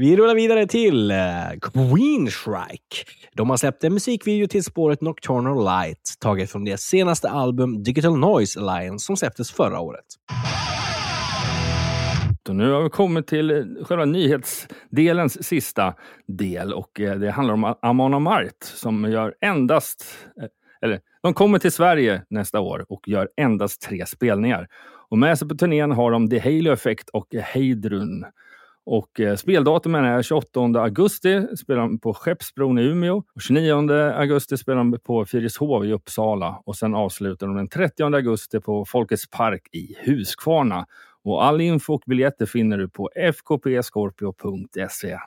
Vi 0.00 0.16
rullar 0.16 0.34
vidare 0.34 0.66
till 0.66 1.08
Queenstrike. 1.08 1.70
Queen 1.72 2.30
Shrike. 2.30 3.04
De 3.34 3.50
har 3.50 3.56
släppt 3.56 3.84
en 3.84 3.94
musikvideo 3.94 4.46
till 4.46 4.64
spåret 4.64 5.00
Nocturnal 5.00 5.64
Light, 5.64 6.14
taget 6.20 6.50
från 6.50 6.64
deras 6.64 6.80
senaste 6.80 7.28
album 7.28 7.82
Digital 7.82 8.18
Noise 8.18 8.60
Alliance 8.60 9.06
som 9.06 9.16
släpptes 9.16 9.50
förra 9.50 9.80
året. 9.80 10.04
Och 12.48 12.56
nu 12.56 12.70
har 12.70 12.82
vi 12.82 12.90
kommit 12.90 13.26
till 13.26 13.50
eh, 13.50 13.84
själva 13.84 14.04
nyhetsdelens 14.04 15.44
sista 15.44 15.94
del 16.26 16.72
och 16.72 17.00
eh, 17.00 17.18
det 17.18 17.30
handlar 17.30 17.54
om 17.54 17.74
Amon 17.82 18.14
Amart 18.14 18.62
som 18.62 19.12
gör 19.12 19.34
endast, 19.40 20.04
eller 20.82 21.00
de 21.22 21.34
kommer 21.34 21.58
till 21.58 21.72
Sverige 21.72 22.22
nästa 22.30 22.60
år 22.60 22.86
och 22.88 23.08
gör 23.08 23.28
endast 23.36 23.82
tre 23.82 24.06
spelningar. 24.06 24.68
Och 25.10 25.18
med 25.18 25.38
sig 25.38 25.48
på 25.48 25.54
turnén 25.54 25.90
har 25.90 26.10
de 26.10 26.30
The 26.30 26.38
Halo 26.38 26.72
Effect 26.72 27.08
och 27.08 27.34
Heidrun. 27.34 28.24
Och 28.90 29.20
eh, 29.20 29.36
speldatumen 29.36 30.04
är 30.04 30.22
28 30.22 30.60
augusti, 30.60 31.56
spelar 31.56 31.80
de 31.80 31.98
på 31.98 32.14
Skeppsbron 32.14 32.78
i 32.78 32.82
Umeå. 32.82 33.16
Och 33.16 33.42
29 33.42 33.90
augusti 34.14 34.56
spelar 34.56 34.78
de 34.78 34.98
på 34.98 35.26
Fyrishov 35.26 35.86
i 35.86 35.92
Uppsala. 35.92 36.62
Och 36.64 36.76
sen 36.76 36.94
avslutar 36.94 37.46
de 37.46 37.56
den 37.56 37.68
30 37.68 38.02
augusti 38.02 38.60
på 38.60 38.84
Folkets 38.84 39.30
Park 39.30 39.62
i 39.72 39.96
Huskvarna. 40.06 40.86
Och 41.24 41.44
all 41.44 41.60
info 41.60 41.94
och 41.94 42.02
biljetter 42.06 42.46
finner 42.46 42.78
du 42.78 42.88
på 42.88 43.10
fkpscorpio.se. 43.14 45.18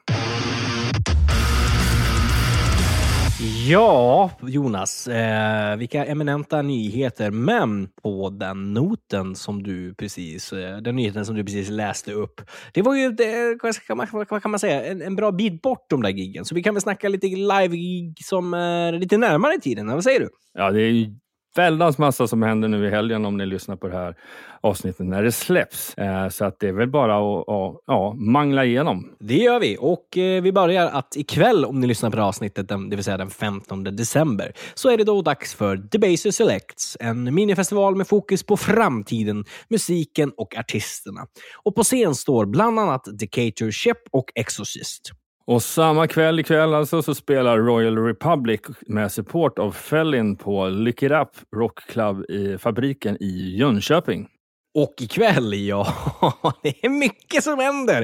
Ja, 3.44 4.32
Jonas. 4.42 5.08
Eh, 5.08 5.78
vilka 5.78 6.06
eminenta 6.06 6.62
nyheter. 6.62 7.32
Men 7.32 7.88
på 8.04 8.30
den 8.30 8.74
noten 8.74 9.36
som 9.36 9.64
du 9.64 9.94
precis, 9.94 10.54
eh, 10.54 10.78
den 10.78 10.96
nyheten 10.96 11.26
som 11.26 11.36
du 11.36 11.44
precis 11.44 11.70
läste 11.70 12.14
upp. 12.14 12.42
Det 12.74 12.82
var 12.82 12.96
ju, 12.96 13.12
det, 13.12 13.58
vad, 13.64 13.76
ska 13.76 13.96
man, 13.96 14.08
vad 14.12 14.42
kan 14.42 14.52
man 14.52 14.60
säga, 14.60 14.86
en, 14.86 15.02
en 15.02 15.16
bra 15.16 15.32
bit 15.32 15.62
bort 15.62 15.86
de 15.90 16.02
där 16.02 16.10
giggen. 16.10 16.46
Så 16.46 16.56
vi 16.56 16.64
kan 16.64 16.74
väl 16.74 16.82
snacka 16.82 17.10
lite 17.10 17.28
live-gig 17.28 18.16
som 18.24 18.54
är 18.54 18.92
lite 18.92 19.18
närmare 19.18 19.56
i 19.56 19.60
tiden. 19.60 19.88
Vad 19.88 20.04
säger 20.04 20.20
du? 20.20 20.30
Ja, 20.54 20.72
det 20.72 20.82
är 20.82 20.90
ju 20.90 21.16
väldans 21.56 21.98
massa 21.98 22.28
som 22.28 22.44
händer 22.44 22.68
nu 22.68 22.88
i 22.88 22.90
helgen 22.90 23.26
om 23.26 23.38
ni 23.38 23.46
lyssnar 23.46 23.76
på 23.76 23.88
det 23.88 23.94
här 23.94 24.16
avsnittet 24.62 25.06
när 25.06 25.24
det 25.24 25.32
släpps. 25.32 25.94
Eh, 25.98 26.30
så 26.30 26.46
att 26.46 26.60
det 26.60 26.68
är 26.68 26.74
väl 26.74 26.90
bara 26.90 27.18
att, 27.18 27.50
att 27.50 27.82
ja, 27.86 28.14
mangla 28.14 28.66
igenom. 28.66 29.16
Det 29.20 29.38
gör 29.38 29.60
vi 29.60 29.78
och 29.80 30.18
eh, 30.18 30.42
vi 30.42 30.52
börjar 30.52 30.88
att 30.88 31.16
ikväll, 31.16 31.66
om 31.66 31.80
ni 31.80 31.88
lyssnar 31.88 32.10
på 32.10 32.16
det 32.16 32.22
här 32.22 32.30
avsnittet, 32.30 32.68
det 32.68 32.96
vill 32.96 33.04
säga 33.04 33.18
den 33.18 33.30
15 33.30 33.84
december, 33.84 34.54
så 34.74 34.90
är 34.90 34.98
det 34.98 35.04
då 35.04 35.22
dags 35.22 35.56
för 35.56 35.76
Debaser 35.76 36.32
Selects, 36.32 36.98
en 37.00 37.36
minifestival 37.36 37.96
med 37.96 38.08
fokus 38.08 38.44
på 38.44 38.58
framtiden, 38.58 39.46
musiken 39.70 40.32
och 40.38 40.58
artisterna. 40.58 41.22
Och 41.64 41.76
på 41.76 41.84
scen 41.84 42.16
står 42.16 42.46
bland 42.46 42.80
annat 42.80 43.08
Decatur 43.20 43.72
och 44.12 44.26
Exorcist. 44.36 45.21
Och 45.46 45.64
samma 45.64 46.08
kväll 46.08 46.40
ikväll 46.40 46.74
alltså 46.74 47.02
så 47.02 47.16
spelar 47.16 47.58
Royal 47.58 47.98
Republic 47.98 48.62
med 48.88 49.12
support 49.12 49.60
av 49.60 49.72
Fellin 49.72 50.36
på 50.36 50.68
Lick 50.68 51.04
It 51.04 51.12
Up 51.12 51.30
Rock 51.56 51.80
Club 51.88 52.26
i 52.30 52.58
fabriken 52.58 53.18
i 53.20 53.58
Jönköping. 53.58 54.28
Och 54.74 54.94
ikväll, 55.02 55.54
ja, 55.54 55.88
det 56.64 56.86
är 56.86 56.90
mycket 56.90 57.44
som 57.44 57.60
händer. 57.60 58.04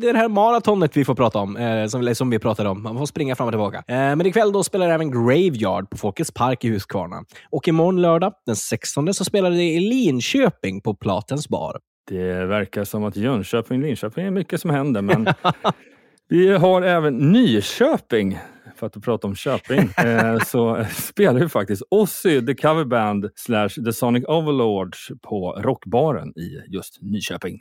Det 0.00 0.08
är 0.08 0.12
det 0.12 0.18
här 0.18 0.28
maratonet 0.28 0.96
vi 0.96 1.04
får 1.04 1.14
prata 1.14 1.38
om, 1.38 1.56
eh, 1.56 1.86
som, 1.86 2.14
som 2.14 2.30
vi 2.30 2.38
pratade 2.38 2.68
om. 2.68 2.82
Man 2.82 2.98
får 2.98 3.06
springa 3.06 3.36
fram 3.36 3.46
och 3.46 3.52
tillbaka. 3.52 3.78
Eh, 3.78 3.94
men 3.94 4.26
ikväll 4.26 4.52
då 4.52 4.64
spelar 4.64 4.88
även 4.88 5.10
Graveyard 5.10 5.90
på 5.90 5.96
Folkets 5.96 6.30
Park 6.30 6.64
i 6.64 6.68
Huskvarna. 6.68 7.24
Och 7.50 7.68
imorgon 7.68 8.02
lördag, 8.02 8.32
den 8.46 8.56
16, 8.56 9.14
så 9.14 9.24
spelar 9.24 9.50
det 9.50 9.62
i 9.62 9.80
Linköping 9.80 10.80
på 10.80 10.94
Platens 10.94 11.48
bar. 11.48 11.78
Det 12.08 12.46
verkar 12.46 12.84
som 12.84 13.04
att 13.04 13.16
Jönköping, 13.16 13.82
Linköping 13.82 14.26
är 14.26 14.30
mycket 14.30 14.60
som 14.60 14.70
händer, 14.70 15.02
men 15.02 15.24
vi 16.32 16.52
har 16.52 16.82
även 16.82 17.32
Nyköping. 17.32 18.38
För 18.76 18.86
att 18.86 19.02
prata 19.02 19.26
om 19.26 19.34
Köping 19.34 19.78
eh, 20.06 20.38
så 20.38 20.86
spelar 20.94 21.40
ju 21.40 21.48
faktiskt 21.48 21.82
Ozzy 21.90 22.46
the 22.46 22.54
coverband 22.54 23.30
slash 23.34 23.68
the 23.68 23.92
Sonic 23.92 24.24
Overlords 24.28 25.10
på 25.22 25.52
Rockbaren 25.52 26.28
i 26.38 26.62
just 26.68 27.02
Nyköping. 27.02 27.60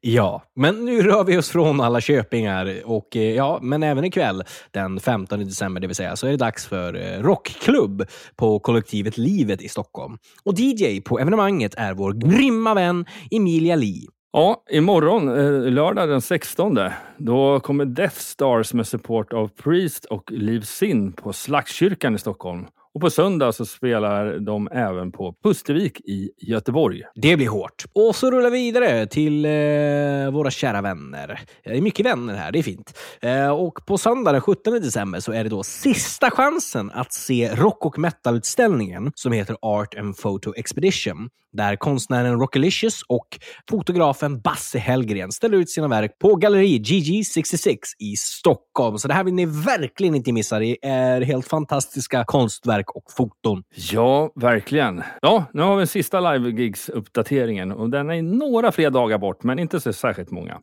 Ja, 0.00 0.42
men 0.56 0.84
nu 0.84 1.02
rör 1.02 1.24
vi 1.24 1.38
oss 1.38 1.48
från 1.48 1.80
alla 1.80 2.00
köpingar. 2.00 2.82
Och, 2.84 3.16
eh, 3.16 3.34
ja, 3.34 3.58
men 3.62 3.82
även 3.82 4.04
ikväll, 4.04 4.42
den 4.70 5.00
15 5.00 5.38
december, 5.44 5.80
det 5.80 5.86
vill 5.86 5.96
säga, 5.96 6.16
så 6.16 6.26
är 6.26 6.30
det 6.30 6.36
dags 6.36 6.66
för 6.66 6.94
eh, 6.94 7.22
rockklubb 7.22 8.06
på 8.36 8.58
kollektivet 8.58 9.18
Livet 9.18 9.62
i 9.62 9.68
Stockholm. 9.68 10.18
Och 10.44 10.54
DJ 10.58 11.00
på 11.00 11.18
evenemanget 11.18 11.74
är 11.76 11.94
vår 11.94 12.12
grymma 12.12 12.74
vän 12.74 13.06
Emilia 13.30 13.76
Lee. 13.76 14.06
Ja, 14.36 14.64
imorgon, 14.70 15.28
eh, 15.28 15.72
lördag 15.72 16.08
den 16.08 16.20
16, 16.20 16.78
då 17.18 17.60
kommer 17.60 17.84
Death 17.84 18.16
Stars 18.16 18.74
med 18.74 18.86
support 18.86 19.32
av 19.32 19.48
Priest 19.48 20.04
och 20.04 20.32
Liv 20.32 20.60
Sin 20.60 21.12
på 21.12 21.32
Slagskyrkan 21.32 22.14
i 22.14 22.18
Stockholm. 22.18 22.66
Och 22.94 23.00
på 23.00 23.10
söndag 23.10 23.52
så 23.52 23.66
spelar 23.66 24.38
de 24.38 24.68
även 24.72 25.12
på 25.12 25.34
Pustervik 25.42 26.00
i 26.00 26.30
Göteborg. 26.38 27.02
Det 27.14 27.36
blir 27.36 27.48
hårt. 27.48 27.84
Och 27.92 28.16
så 28.16 28.30
rullar 28.30 28.50
vi 28.50 28.58
vidare 28.58 29.06
till 29.06 29.44
eh, 29.44 30.30
våra 30.32 30.50
kära 30.50 30.80
vänner. 30.82 31.40
Det 31.64 31.76
är 31.76 31.80
mycket 31.80 32.06
vänner 32.06 32.34
här, 32.34 32.52
det 32.52 32.58
är 32.58 32.62
fint. 32.62 32.98
Eh, 33.20 33.50
och 33.50 33.86
på 33.86 33.98
söndag 33.98 34.32
den 34.32 34.40
17 34.40 34.72
december 34.72 35.20
så 35.20 35.32
är 35.32 35.44
det 35.44 35.50
då 35.50 35.62
sista 35.62 36.30
chansen 36.30 36.90
att 36.90 37.12
se 37.12 37.54
rock 37.54 37.86
och 37.86 37.98
metal-utställningen 37.98 39.12
som 39.14 39.32
heter 39.32 39.56
Art 39.62 39.94
and 39.98 40.16
Photo 40.16 40.54
Expedition. 40.56 41.28
Där 41.56 41.76
konstnären 41.76 42.40
Rockalicious 42.40 43.02
och 43.08 43.26
fotografen 43.70 44.40
Basse 44.40 44.78
Hellgren 44.78 45.32
ställer 45.32 45.58
ut 45.58 45.70
sina 45.70 45.88
verk 45.88 46.18
på 46.18 46.36
galleri 46.36 46.78
GG66 46.78 47.78
i 47.98 48.16
Stockholm. 48.16 48.98
Så 48.98 49.08
det 49.08 49.14
här 49.14 49.24
vill 49.24 49.34
ni 49.34 49.46
verkligen 49.46 50.14
inte 50.14 50.32
missa. 50.32 50.58
Det 50.58 50.76
är 50.82 51.20
helt 51.20 51.48
fantastiska 51.48 52.24
konstverk 52.24 52.90
och 52.90 53.04
foton. 53.16 53.62
Ja, 53.92 54.32
verkligen. 54.34 55.02
Ja, 55.22 55.44
nu 55.52 55.62
har 55.62 55.76
vi 55.76 55.80
den 55.80 55.86
sista 55.86 56.20
live-gigs-uppdateringen 56.20 57.72
och 57.72 57.90
den 57.90 58.10
är 58.10 58.22
några 58.22 58.72
fler 58.72 58.90
dagar 58.90 59.18
bort, 59.18 59.42
men 59.42 59.58
inte 59.58 59.80
så 59.80 59.92
särskilt 59.92 60.30
många. 60.30 60.60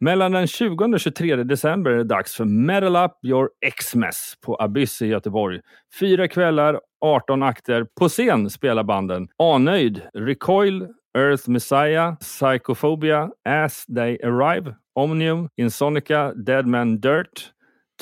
Mellan 0.00 0.32
den 0.32 0.46
20 0.46 0.84
och 0.84 1.00
23 1.00 1.36
december 1.36 1.90
är 1.90 1.96
det 1.96 2.04
dags 2.04 2.34
för 2.34 2.44
Metal 2.44 2.96
Up 2.96 3.12
Your 3.24 3.48
Xmas 3.76 4.34
på 4.44 4.56
Abyss 4.56 5.02
i 5.02 5.06
Göteborg. 5.06 5.60
Fyra 6.00 6.28
kvällar, 6.28 6.80
18 7.02 7.42
akter. 7.42 7.84
På 7.84 8.08
scen 8.08 8.50
spelar 8.50 8.82
banden 8.82 9.28
Anöjd, 9.38 10.02
Recoil, 10.14 10.88
Earth 11.18 11.48
Messiah, 11.50 12.14
Psychophobia, 12.20 13.30
As 13.44 13.86
They 13.86 14.18
Arrive, 14.22 14.74
Omnium, 14.94 15.48
Insonica, 15.56 16.32
Dead 16.34 16.66
Man 16.66 17.00
Dirt, 17.00 17.52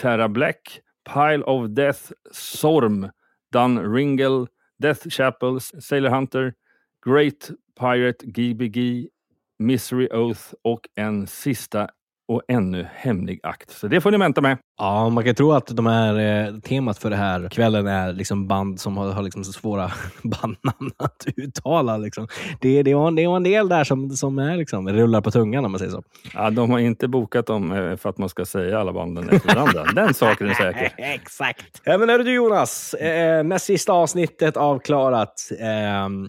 Terra 0.00 0.28
Black, 0.28 0.80
Pile 1.04 1.42
of 1.44 1.70
Death, 1.70 2.12
Sorm, 2.32 3.10
Dun 3.52 3.78
Ringel, 3.78 4.46
Death 4.82 5.08
Chapel, 5.08 5.60
Sailor 5.60 6.10
Hunter, 6.10 6.54
Great 7.02 7.50
Pirate, 7.78 8.26
GBG, 8.26 9.08
Misery 9.58 10.08
Oath 10.12 10.54
och 10.62 10.88
en 10.94 11.26
sista 11.26 11.90
och 12.30 12.42
ännu 12.48 12.86
hemlig 12.94 13.40
akt. 13.42 13.70
Så 13.70 13.88
det 13.88 14.00
får 14.00 14.10
ni 14.10 14.18
vänta 14.18 14.40
med. 14.40 14.58
Ja, 14.78 15.08
man 15.08 15.24
kan 15.24 15.34
tro 15.34 15.52
att 15.52 15.66
de 15.66 15.86
här, 15.86 16.18
eh, 16.18 16.60
temat 16.60 16.98
för 16.98 17.10
det 17.10 17.16
här 17.16 17.48
kvällen 17.48 17.86
är 17.86 18.12
liksom 18.12 18.48
band 18.48 18.80
som 18.80 18.96
har, 18.96 19.12
har 19.12 19.22
liksom 19.22 19.44
så 19.44 19.52
svåra 19.52 19.92
bandnamn 20.22 20.90
att 20.96 21.26
uttala. 21.36 21.96
Liksom. 21.96 22.28
Det, 22.60 22.82
det, 22.82 22.94
var, 22.94 23.10
det 23.10 23.26
var 23.26 23.36
en 23.36 23.42
del 23.42 23.68
där 23.68 23.84
som, 23.84 24.10
som 24.10 24.38
är 24.38 24.56
liksom, 24.56 24.88
rullar 24.88 25.20
på 25.20 25.30
tungan 25.30 25.64
om 25.64 25.72
man 25.72 25.78
säger 25.78 25.92
så. 25.92 26.02
Ja, 26.34 26.50
de 26.50 26.70
har 26.70 26.78
inte 26.78 27.08
bokat 27.08 27.46
dem 27.46 27.72
eh, 27.72 27.96
för 27.96 28.08
att 28.10 28.18
man 28.18 28.28
ska 28.28 28.44
säga 28.44 28.80
alla 28.80 28.92
banden 28.92 29.28
efter 29.28 29.54
varandra. 29.54 29.84
Den 29.94 30.14
saken 30.14 30.48
är 30.48 30.54
säker. 30.54 30.92
Exakt. 30.98 31.80
Ja, 31.84 31.98
men 31.98 32.08
hörru 32.08 32.22
du 32.22 32.34
Jonas, 32.34 32.94
eh, 32.94 33.44
näst 33.44 33.64
sista 33.64 33.92
avsnittet 33.92 34.56
avklarat. 34.56 35.34
Ehm, 35.60 36.28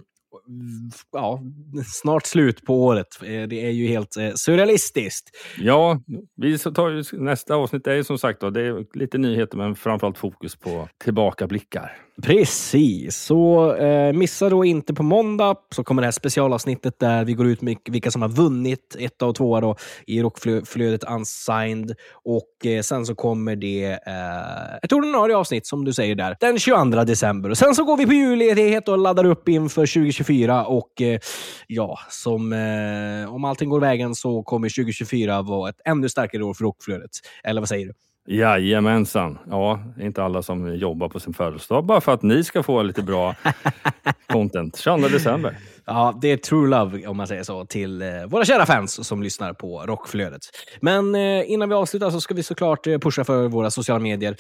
ja, 1.12 1.42
snart 1.86 2.26
slut 2.26 2.66
på 2.66 2.86
året. 2.86 3.08
Eh, 3.24 3.48
det 3.48 3.66
är 3.66 3.70
ju 3.70 3.88
helt 3.88 4.18
eh, 4.18 4.32
surrealistiskt. 4.36 5.30
Ja, 5.58 6.02
vi 6.36 6.58
tar 6.58 6.90
ju, 6.90 7.04
nästa 7.14 7.56
avsnitt 7.56 7.88
är 7.88 7.96
ju 7.96 8.04
som 8.04 8.18
sagt 8.18 8.42
då, 8.42 8.50
det 8.50 8.62
är 8.62 8.98
lite 8.98 9.18
nyheter 9.18 9.58
men 9.58 9.76
framförallt 9.76 10.18
fokus 10.18 10.56
på 10.56 10.90
tillbakablickar. 11.04 11.98
Precis, 12.24 13.18
så 13.18 13.74
eh, 13.76 14.14
missa 14.14 14.50
då 14.50 14.66
inte 14.66 14.94
på 14.94 15.04
måndag 15.04 15.56
så 15.76 15.84
kommer 15.84 16.02
det 16.02 16.06
här 16.06 16.12
specialavsnittet 16.12 17.00
där 17.00 17.26
vi 17.26 17.34
går 17.34 17.48
ut 17.48 17.62
med 17.62 17.78
vilka 17.86 18.12
som 18.12 18.22
har 18.22 18.30
vunnit 18.30 18.96
ett 19.00 19.22
och 19.22 19.36
tvåa 19.36 19.62
då 19.62 19.76
i 20.08 20.22
rockflödet 20.22 21.04
Unsigned. 21.04 21.96
Och 22.24 22.66
eh, 22.66 22.82
sen 22.82 23.06
så 23.06 23.16
kommer 23.16 23.56
det 23.56 23.84
eh, 24.08 24.76
ett 24.84 24.94
ordinarie 24.94 25.36
avsnitt 25.36 25.68
som 25.68 25.86
du 25.86 25.94
säger 25.94 26.16
där 26.16 26.38
den 26.40 26.60
22 26.60 27.04
december. 27.04 27.50
Och 27.50 27.58
sen 27.58 27.76
så 27.76 27.84
går 27.84 27.98
vi 27.98 28.06
på 28.06 28.14
julledighet 28.14 28.88
och 28.88 28.98
laddar 28.98 29.26
upp 29.26 29.50
inför 29.50 29.82
2024 29.82 30.66
och 30.66 31.02
eh, 31.02 31.20
ja, 31.68 32.00
som 32.10 32.54
eh, 32.54 33.34
om 33.34 33.46
allting 33.46 33.70
går 33.70 33.80
vägen 33.80 34.16
så 34.16 34.44
kommer 34.44 34.70
2024 34.70 35.42
vara 35.42 35.70
ett 35.70 35.82
ännu 35.86 36.10
starkare 36.10 36.44
år 36.44 36.54
för 36.54 36.64
rockflödet. 36.64 37.12
Eller 37.44 37.62
vad 37.62 37.70
säger 37.70 37.86
du? 37.86 37.94
Jajamensan. 38.28 39.38
Ja, 39.50 39.80
det 39.96 40.02
är 40.02 40.06
inte 40.06 40.24
alla 40.24 40.42
som 40.42 40.76
jobbar 40.76 41.10
på 41.10 41.20
sin 41.20 41.34
födelsedag 41.34 41.86
bara 41.86 42.02
för 42.02 42.14
att 42.14 42.22
ni 42.24 42.44
ska 42.44 42.64
få 42.64 42.82
lite 42.82 43.02
bra 43.02 43.36
content. 44.28 44.78
22 44.78 45.08
december. 45.08 45.58
Ja, 45.86 46.20
det 46.22 46.32
är 46.32 46.38
true 46.38 46.70
love 46.70 47.08
om 47.08 47.18
man 47.18 47.28
säger 47.28 47.44
så 47.44 47.66
till 47.66 48.02
eh, 48.02 48.08
våra 48.28 48.46
kära 48.46 48.66
fans 48.66 49.08
som 49.08 49.24
lyssnar 49.24 49.54
på 49.54 49.84
Rockflödet. 49.86 50.42
Men 50.82 51.16
eh, 51.16 51.52
innan 51.52 51.70
vi 51.70 51.76
avslutar 51.76 52.10
så 52.10 52.22
ska 52.22 52.34
vi 52.34 52.44
såklart 52.44 52.88
eh, 52.88 52.98
pusha 52.98 53.24
för 53.24 53.48
våra 53.48 53.72
sociala 53.72 54.00
medier. 54.00 54.36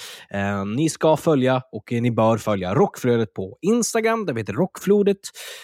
Ni 0.75 0.89
ska 0.89 1.17
följa 1.17 1.61
och 1.71 1.91
ni 1.91 2.11
bör 2.11 2.37
följa 2.37 2.75
Rockflödet 2.75 3.33
på 3.33 3.57
Instagram, 3.61 4.25
där 4.25 4.33
vi 4.33 4.41
heter 4.41 4.53
Rockflodet. 4.53 5.17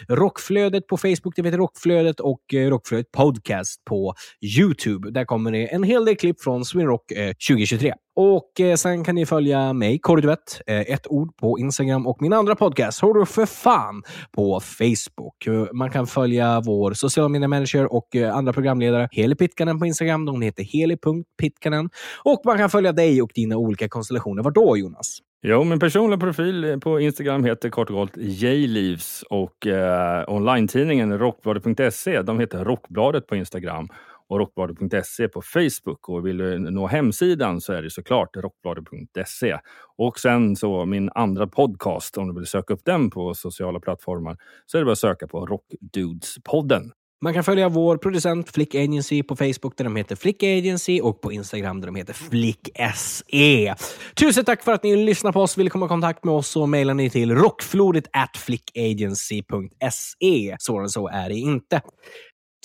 Rockflödet 0.09 0.87
på 0.87 0.97
Facebook, 0.97 1.35
där 1.35 1.43
vi 1.43 1.49
heter 1.49 1.57
Rockflödet 1.57 2.19
och 2.19 2.41
Rockflödet 2.53 3.11
Podcast 3.11 3.85
på 3.85 4.13
YouTube. 4.57 5.11
Där 5.11 5.25
kommer 5.25 5.51
det 5.51 5.73
en 5.73 5.83
hel 5.83 6.05
del 6.05 6.15
klipp 6.15 6.41
från 6.41 6.65
Sweden 6.65 6.87
Rock 6.87 7.07
2023. 7.49 7.93
Och 8.19 8.59
eh, 8.59 8.75
sen 8.75 9.03
kan 9.03 9.15
ni 9.15 9.25
följa 9.25 9.73
mig, 9.73 9.99
Kåre 9.99 10.37
eh, 10.67 10.79
ett 10.79 11.07
ord 11.07 11.37
på 11.37 11.59
Instagram 11.59 12.07
och 12.07 12.21
min 12.21 12.33
andra 12.33 12.55
podcast, 12.55 13.01
Hör 13.01 13.13
du 13.13 13.25
för 13.25 13.45
fan, 13.45 14.03
på 14.31 14.59
Facebook. 14.59 15.66
Man 15.73 15.89
kan 15.89 16.07
följa 16.07 16.61
vår 16.61 16.93
sociala 16.93 17.29
media 17.29 17.47
manager 17.47 17.93
och 17.93 18.15
eh, 18.15 18.35
andra 18.35 18.53
programledare, 18.53 19.07
Heli 19.11 19.35
Pitkanen 19.35 19.79
på 19.79 19.85
Instagram. 19.85 20.25
De 20.25 20.41
heter 20.41 20.63
heli.pitkanen. 20.63 21.89
Och 22.23 22.41
man 22.45 22.57
kan 22.57 22.69
följa 22.69 22.91
dig 22.91 23.21
och 23.21 23.31
dina 23.35 23.57
olika 23.57 23.89
konstellationer. 23.89 24.43
Var 24.43 24.51
då, 24.51 24.77
Jonas? 24.77 25.19
Jo, 25.41 25.63
min 25.63 25.79
personliga 25.79 26.19
profil 26.19 26.63
eh, 26.63 26.77
på 26.77 26.99
Instagram 26.99 27.43
heter 27.43 27.69
kort 27.69 27.89
och 27.89 27.95
gott 27.95 28.17
Jleaves 28.17 29.23
och 29.29 29.67
eh, 29.67 30.23
online-tidningen 30.27 31.19
rockbladet.se, 31.19 32.21
de 32.21 32.39
heter 32.39 32.65
Rockbladet 32.65 33.27
på 33.27 33.35
Instagram 33.35 33.89
och 34.29 34.39
rockbladet.se 34.39 35.27
på 35.27 35.41
Facebook. 35.41 36.09
Och 36.09 36.27
vill 36.27 36.37
du 36.37 36.59
nå 36.59 36.87
hemsidan 36.87 37.61
så 37.61 37.73
är 37.73 37.81
det 37.81 37.89
såklart 37.89 38.37
rockbladet.se. 38.37 39.57
Och 39.97 40.19
sen 40.19 40.55
så 40.55 40.85
min 40.85 41.09
andra 41.15 41.47
podcast, 41.47 42.17
om 42.17 42.27
du 42.27 42.33
vill 42.33 42.47
söka 42.47 42.73
upp 42.73 42.85
den 42.85 43.09
på 43.09 43.33
sociala 43.33 43.79
plattformar, 43.79 44.37
så 44.65 44.77
är 44.77 44.81
det 44.81 44.85
bara 44.85 44.91
att 44.91 44.97
söka 44.97 45.27
på 45.27 45.45
Rockdudespodden. 45.45 46.91
Man 47.21 47.33
kan 47.33 47.43
följa 47.43 47.69
vår 47.69 47.97
producent 47.97 48.49
Flick 48.49 48.75
Agency 48.75 49.23
på 49.23 49.35
Facebook 49.35 49.77
där 49.77 49.83
de 49.83 49.95
heter 49.95 50.15
Flick 50.15 50.43
Agency 50.43 51.01
och 51.01 51.21
på 51.21 51.31
Instagram 51.31 51.81
där 51.81 51.85
de 51.85 51.95
heter 51.95 52.13
Flick 52.13 52.69
SE. 52.95 53.75
Tusen 54.19 54.45
tack 54.45 54.63
för 54.63 54.73
att 54.73 54.83
ni 54.83 54.95
lyssnar 54.95 55.31
på 55.31 55.41
oss. 55.41 55.57
Vill 55.57 55.65
ni 55.65 55.69
komma 55.69 55.85
i 55.85 55.89
kontakt 55.89 56.23
med 56.23 56.33
oss 56.33 56.47
så 56.47 56.65
mejlar 56.65 56.93
ni 56.93 57.09
till 57.09 57.35
rockflodet 57.35 58.03
at 58.13 58.37
flickagency.se. 58.37 60.55
Svårare 60.59 60.83
än 60.83 60.89
så 60.89 61.07
är 61.07 61.29
det 61.29 61.35
inte. 61.35 61.81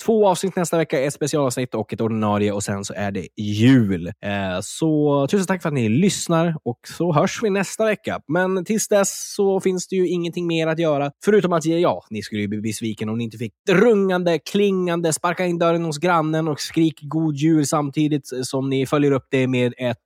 Två 0.05 0.27
avsnitt 0.27 0.55
nästa 0.55 0.77
vecka, 0.77 0.99
ett 0.99 1.13
specialavsnitt 1.13 1.75
och 1.75 1.93
ett 1.93 2.01
ordinarie 2.01 2.51
och 2.51 2.63
sen 2.63 2.85
så 2.85 2.93
är 2.93 3.11
det 3.11 3.27
jul. 3.37 4.07
Eh, 4.07 4.59
Så 4.61 5.27
tusen 5.31 5.47
tack 5.47 5.61
för 5.61 5.69
att 5.69 5.73
ni 5.73 5.89
lyssnar 5.89 6.55
och 6.65 6.79
så 6.97 7.13
hörs 7.13 7.39
vi 7.43 7.49
nästa 7.49 7.85
vecka. 7.85 8.19
Men 8.27 8.65
tills 8.65 8.87
dess 8.87 9.33
så 9.35 9.59
finns 9.59 9.87
det 9.87 9.95
ju 9.95 10.07
ingenting 10.07 10.47
mer 10.47 10.67
att 10.67 10.79
göra. 10.79 11.11
Förutom 11.25 11.53
att, 11.53 11.65
ja, 11.65 12.05
ni 12.09 12.21
skulle 12.21 12.41
ju 12.41 12.47
bli 12.47 12.61
besviken 12.61 13.09
om 13.09 13.17
ni 13.17 13.23
inte 13.23 13.37
fick 13.37 13.53
rungande, 13.69 14.39
klingande, 14.39 15.13
sparka 15.13 15.45
in 15.45 15.59
dörren 15.59 15.85
hos 15.85 15.97
grannen 15.97 16.47
och 16.47 16.59
skrik 16.59 16.99
god 17.01 17.35
jul 17.35 17.67
samtidigt 17.67 18.29
som 18.43 18.69
ni 18.69 18.85
följer 18.85 19.11
upp 19.11 19.27
det 19.31 19.47
med 19.47 19.73
ett 19.77 19.97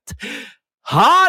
Ha 0.90 1.28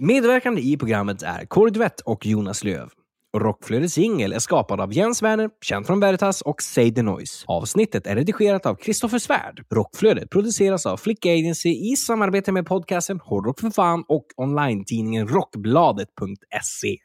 Medverkande 0.00 0.62
i 0.62 0.76
programmet 0.76 1.22
är 1.22 1.44
Kåre 1.44 1.70
Duett 1.70 2.00
och 2.00 2.26
Jonas 2.26 2.64
Löv. 2.64 2.88
Rockflödets 3.36 3.94
singel 3.94 4.32
är 4.32 4.38
skapad 4.38 4.80
av 4.80 4.92
Jens 4.92 5.22
Werner, 5.22 5.50
känd 5.62 5.86
från 5.86 6.00
Veritas 6.00 6.42
och 6.42 6.62
Say 6.62 6.94
the 6.94 7.02
Noise. 7.02 7.44
Avsnittet 7.46 8.06
är 8.06 8.16
redigerat 8.16 8.66
av 8.66 8.74
Kristoffer 8.74 9.18
Svärd. 9.18 9.64
Rockflödet 9.74 10.30
produceras 10.30 10.86
av 10.86 10.96
Flick 10.96 11.26
Agency 11.26 11.68
i 11.92 11.96
samarbete 11.96 12.52
med 12.52 12.66
podcasten 12.66 13.20
Hårdrock 13.20 13.60
för 13.60 13.70
fan 13.70 14.04
och 14.08 14.26
online-tidningen 14.36 15.28
Rockbladet.se. 15.28 16.96